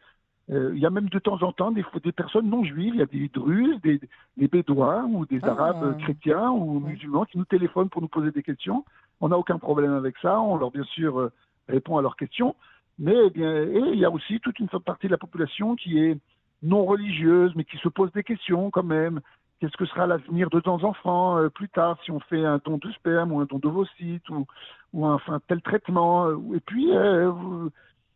Euh, 0.50 0.72
il 0.74 0.80
y 0.80 0.86
a 0.86 0.90
même 0.90 1.08
de 1.08 1.18
temps 1.18 1.40
en 1.42 1.52
temps 1.52 1.70
des, 1.70 1.84
des 2.02 2.12
personnes 2.12 2.48
non 2.48 2.64
juives, 2.64 2.94
il 2.94 3.00
y 3.00 3.02
a 3.02 3.06
des 3.06 3.28
druzes, 3.28 3.80
des, 3.82 4.00
des 4.36 4.48
bédouins 4.48 5.04
ou 5.04 5.24
des 5.26 5.38
ah. 5.42 5.50
arabes 5.50 5.98
chrétiens 5.98 6.50
ou 6.50 6.80
musulmans 6.80 7.24
qui 7.24 7.38
nous 7.38 7.44
téléphonent 7.44 7.88
pour 7.88 8.02
nous 8.02 8.08
poser 8.08 8.32
des 8.32 8.42
questions. 8.42 8.84
On 9.20 9.28
n'a 9.28 9.38
aucun 9.38 9.58
problème 9.58 9.92
avec 9.92 10.16
ça. 10.18 10.40
On 10.40 10.56
leur, 10.56 10.70
bien 10.70 10.82
sûr, 10.84 11.30
répond 11.68 11.98
à 11.98 12.02
leurs 12.02 12.16
questions. 12.16 12.56
Mais 12.98 13.14
eh 13.26 13.30
bien, 13.30 13.62
il 13.62 13.98
y 13.98 14.04
a 14.04 14.10
aussi 14.10 14.40
toute 14.40 14.58
une 14.58 14.68
partie 14.68 15.06
de 15.06 15.12
la 15.12 15.18
population 15.18 15.76
qui 15.76 15.98
est 15.98 16.18
non 16.62 16.84
religieuse, 16.84 17.52
mais 17.54 17.64
qui 17.64 17.78
se 17.78 17.88
pose 17.88 18.12
des 18.12 18.22
questions 18.22 18.70
quand 18.70 18.82
même. 18.82 19.20
Qu'est-ce 19.60 19.76
que 19.76 19.84
sera 19.86 20.06
l'avenir 20.06 20.48
de 20.50 20.62
nos 20.64 20.84
enfants 20.84 21.38
euh, 21.38 21.50
plus 21.50 21.68
tard 21.68 21.98
si 22.04 22.10
on 22.10 22.20
fait 22.20 22.44
un 22.44 22.60
don 22.64 22.78
de 22.78 22.90
sperme 22.92 23.32
ou 23.32 23.40
un 23.40 23.44
don 23.44 23.58
d'ovocyte 23.58 24.26
ou, 24.30 24.46
ou 24.94 25.06
un, 25.06 25.14
enfin, 25.14 25.40
tel 25.48 25.60
traitement 25.60 26.26
euh, 26.26 26.38
Et 26.54 26.60
puis, 26.60 26.90
euh, 26.96 27.32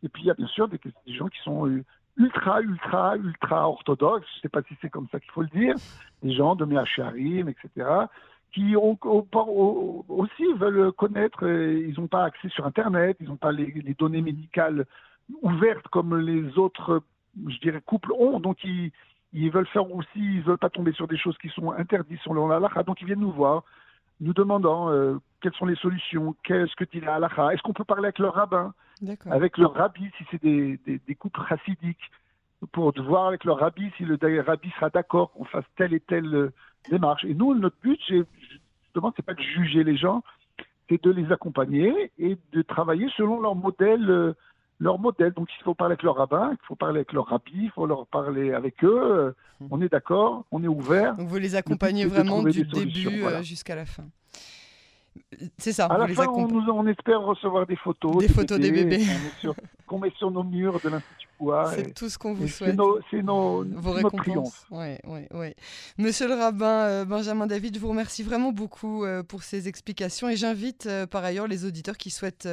et 0.03 0.09
puis 0.09 0.23
il 0.23 0.25
y 0.25 0.31
a 0.31 0.33
bien 0.33 0.47
sûr 0.47 0.67
des, 0.67 0.79
des 1.05 1.13
gens 1.13 1.27
qui 1.27 1.39
sont 1.43 1.69
ultra, 2.17 2.61
ultra, 2.61 3.15
ultra 3.17 3.69
orthodoxes. 3.69 4.27
Je 4.33 4.37
ne 4.37 4.41
sais 4.41 4.49
pas 4.49 4.63
si 4.63 4.75
c'est 4.81 4.89
comme 4.89 5.07
ça 5.11 5.19
qu'il 5.19 5.31
faut 5.31 5.43
le 5.43 5.49
dire. 5.49 5.75
Des 6.23 6.33
gens 6.33 6.55
de 6.55 6.65
Meacharim, 6.65 7.47
etc 7.47 8.07
qui 8.55 8.73
ont, 8.77 8.97
aussi 10.07 10.45
veulent 10.55 10.93
connaître, 10.93 11.45
ils 11.45 11.93
n'ont 11.97 12.07
pas 12.07 12.23
accès 12.23 12.47
sur 12.47 12.65
Internet, 12.65 13.17
ils 13.19 13.27
n'ont 13.27 13.35
pas 13.35 13.51
les, 13.51 13.95
données 13.99 14.21
médicales 14.21 14.85
ouvertes 15.41 15.87
comme 15.89 16.17
les 16.17 16.57
autres, 16.57 17.03
je 17.47 17.57
dirais, 17.59 17.81
couples 17.85 18.13
ont. 18.17 18.39
Donc, 18.39 18.63
ils, 18.63 18.93
ils 19.35 19.51
veulent 19.51 19.67
faire 19.67 19.91
aussi, 19.91 20.07
ils 20.15 20.41
veulent 20.41 20.57
pas 20.57 20.69
tomber 20.69 20.93
sur 20.93 21.07
des 21.07 21.17
choses 21.17 21.37
qui 21.37 21.49
sont 21.49 21.71
interdites 21.71 22.21
sur 22.21 22.33
le 22.33 22.41
halakha. 22.41 22.83
Donc, 22.83 23.01
ils 23.01 23.05
viennent 23.05 23.19
nous 23.19 23.31
voir, 23.31 23.63
nous 24.21 24.33
demandant 24.33 24.89
euh, 24.89 25.17
quelles 25.41 25.53
sont 25.53 25.65
les 25.65 25.75
solutions, 25.75 26.35
qu'est-ce 26.43 26.75
que 26.75 26.85
dit 26.85 27.01
la 27.01 27.15
halakha, 27.15 27.53
est-ce 27.53 27.61
qu'on 27.61 27.73
peut 27.73 27.83
parler 27.83 28.05
avec 28.05 28.19
leur 28.19 28.33
rabbin, 28.33 28.73
avec 29.29 29.57
leur 29.57 29.73
rabbi, 29.73 30.09
si 30.17 30.25
c'est 30.31 30.41
des, 30.41 30.79
des, 30.85 31.15
couples 31.15 31.41
chassidiques, 31.49 32.11
pour 32.71 32.93
voir 33.01 33.27
avec 33.27 33.43
leur 33.43 33.59
rabbi 33.59 33.91
si 33.97 34.05
le 34.05 34.17
rabbi 34.41 34.69
sera 34.71 34.89
d'accord 34.89 35.31
qu'on 35.33 35.43
fasse 35.43 35.65
telle 35.75 35.93
et 35.93 35.99
telle 35.99 36.33
euh, 36.33 36.53
démarche. 36.89 37.25
Et 37.25 37.33
nous, 37.33 37.53
notre 37.55 37.77
but, 37.81 37.99
justement, 38.07 39.13
c'est 39.15 39.25
pas 39.25 39.33
de 39.33 39.41
juger 39.41 39.83
les 39.83 39.97
gens, 39.97 40.23
c'est 40.87 41.03
de 41.03 41.11
les 41.11 41.29
accompagner 41.31 42.11
et 42.17 42.37
de 42.53 42.61
travailler 42.61 43.09
selon 43.17 43.41
leur 43.41 43.55
modèle. 43.55 44.33
Euh, 44.81 44.83
leur 44.83 44.99
modèle. 44.99 45.33
Donc, 45.33 45.49
il 45.59 45.63
faut 45.63 45.73
parler 45.73 45.93
avec 45.93 46.03
leur 46.03 46.15
rabbin, 46.15 46.51
il 46.51 46.65
faut 46.67 46.75
parler 46.75 46.97
avec 46.97 47.13
leur 47.13 47.27
rabbi, 47.27 47.51
il 47.53 47.71
faut 47.71 47.85
leur 47.85 48.05
parler 48.07 48.53
avec 48.53 48.83
eux. 48.83 49.33
Hum. 49.61 49.67
On 49.71 49.81
est 49.81 49.89
d'accord, 49.89 50.45
on 50.51 50.63
est 50.63 50.67
ouvert. 50.67 51.15
Donc, 51.15 51.27
vous 51.27 51.37
les 51.37 51.55
accompagnez 51.55 52.05
vraiment 52.05 52.43
du 52.43 52.65
début 52.65 53.23
euh, 53.23 53.41
jusqu'à 53.41 53.75
la 53.75 53.85
fin. 53.85 54.03
C'est 55.57 55.71
ça. 55.71 55.85
À 55.85 55.97
la 55.97 56.07
fin, 56.07 56.27
on, 56.27 56.47
on, 56.69 56.87
espère 56.87 57.21
recevoir 57.21 57.65
des 57.65 57.77
photos. 57.77 58.17
Des, 58.17 58.27
photos 58.27 58.59
des 58.59 58.71
bébés. 58.71 59.05
Qu'on 59.87 59.99
met, 59.99 60.11
sur 60.17 60.29
nos 60.29 60.43
murs 60.43 60.79
de 60.83 60.89
l'Institut 60.89 61.27
C'est 61.73 61.93
tout 61.93 62.09
ce 62.09 62.17
qu'on 62.17 62.33
vous 62.33 62.47
souhaite. 62.47 62.77
C'est 63.11 63.21
nos, 63.21 63.63
Vos 63.63 63.91
récompenses. 63.91 64.65
Ouais, 64.71 64.99
ouais, 65.05 65.27
ouais. 65.33 65.55
Monsieur 65.97 66.27
le 66.27 66.33
rabbin 66.33 66.65
euh, 66.65 67.05
Benjamin 67.05 67.47
David, 67.47 67.75
je 67.75 67.79
vous 67.79 67.89
remercie 67.89 68.23
vraiment 68.23 68.51
beaucoup 68.51 69.05
euh, 69.05 69.23
pour 69.23 69.43
ces 69.43 69.67
explications 69.67 70.29
et 70.29 70.35
j'invite 70.35 70.85
euh, 70.85 71.05
par 71.05 71.23
ailleurs 71.23 71.47
les 71.47 71.65
auditeurs 71.65 71.97
qui 71.97 72.09
souhaitent 72.09 72.49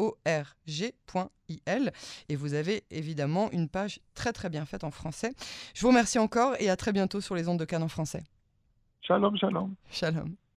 uah.org.il 0.00 1.92
et 2.28 2.36
vous 2.36 2.54
avez 2.54 2.84
évidemment 2.90 3.50
une 3.52 3.68
page 3.68 4.00
très 4.14 4.32
très 4.32 4.48
bien 4.48 4.64
faite 4.64 4.84
en 4.84 4.90
français. 4.90 5.32
Je 5.74 5.82
vous 5.82 5.88
remercie 5.88 6.18
encore 6.18 6.54
et 6.58 6.70
à 6.70 6.76
très 6.76 6.92
bientôt 6.92 7.20
sur 7.20 7.34
les 7.34 7.48
ondes 7.48 7.60
de 7.60 7.64
Cannes 7.64 7.82
en 7.82 7.88
français. 7.88 8.24
Shalom, 9.02 9.36
shalom. 9.36 9.74
Shalom. 9.90 10.36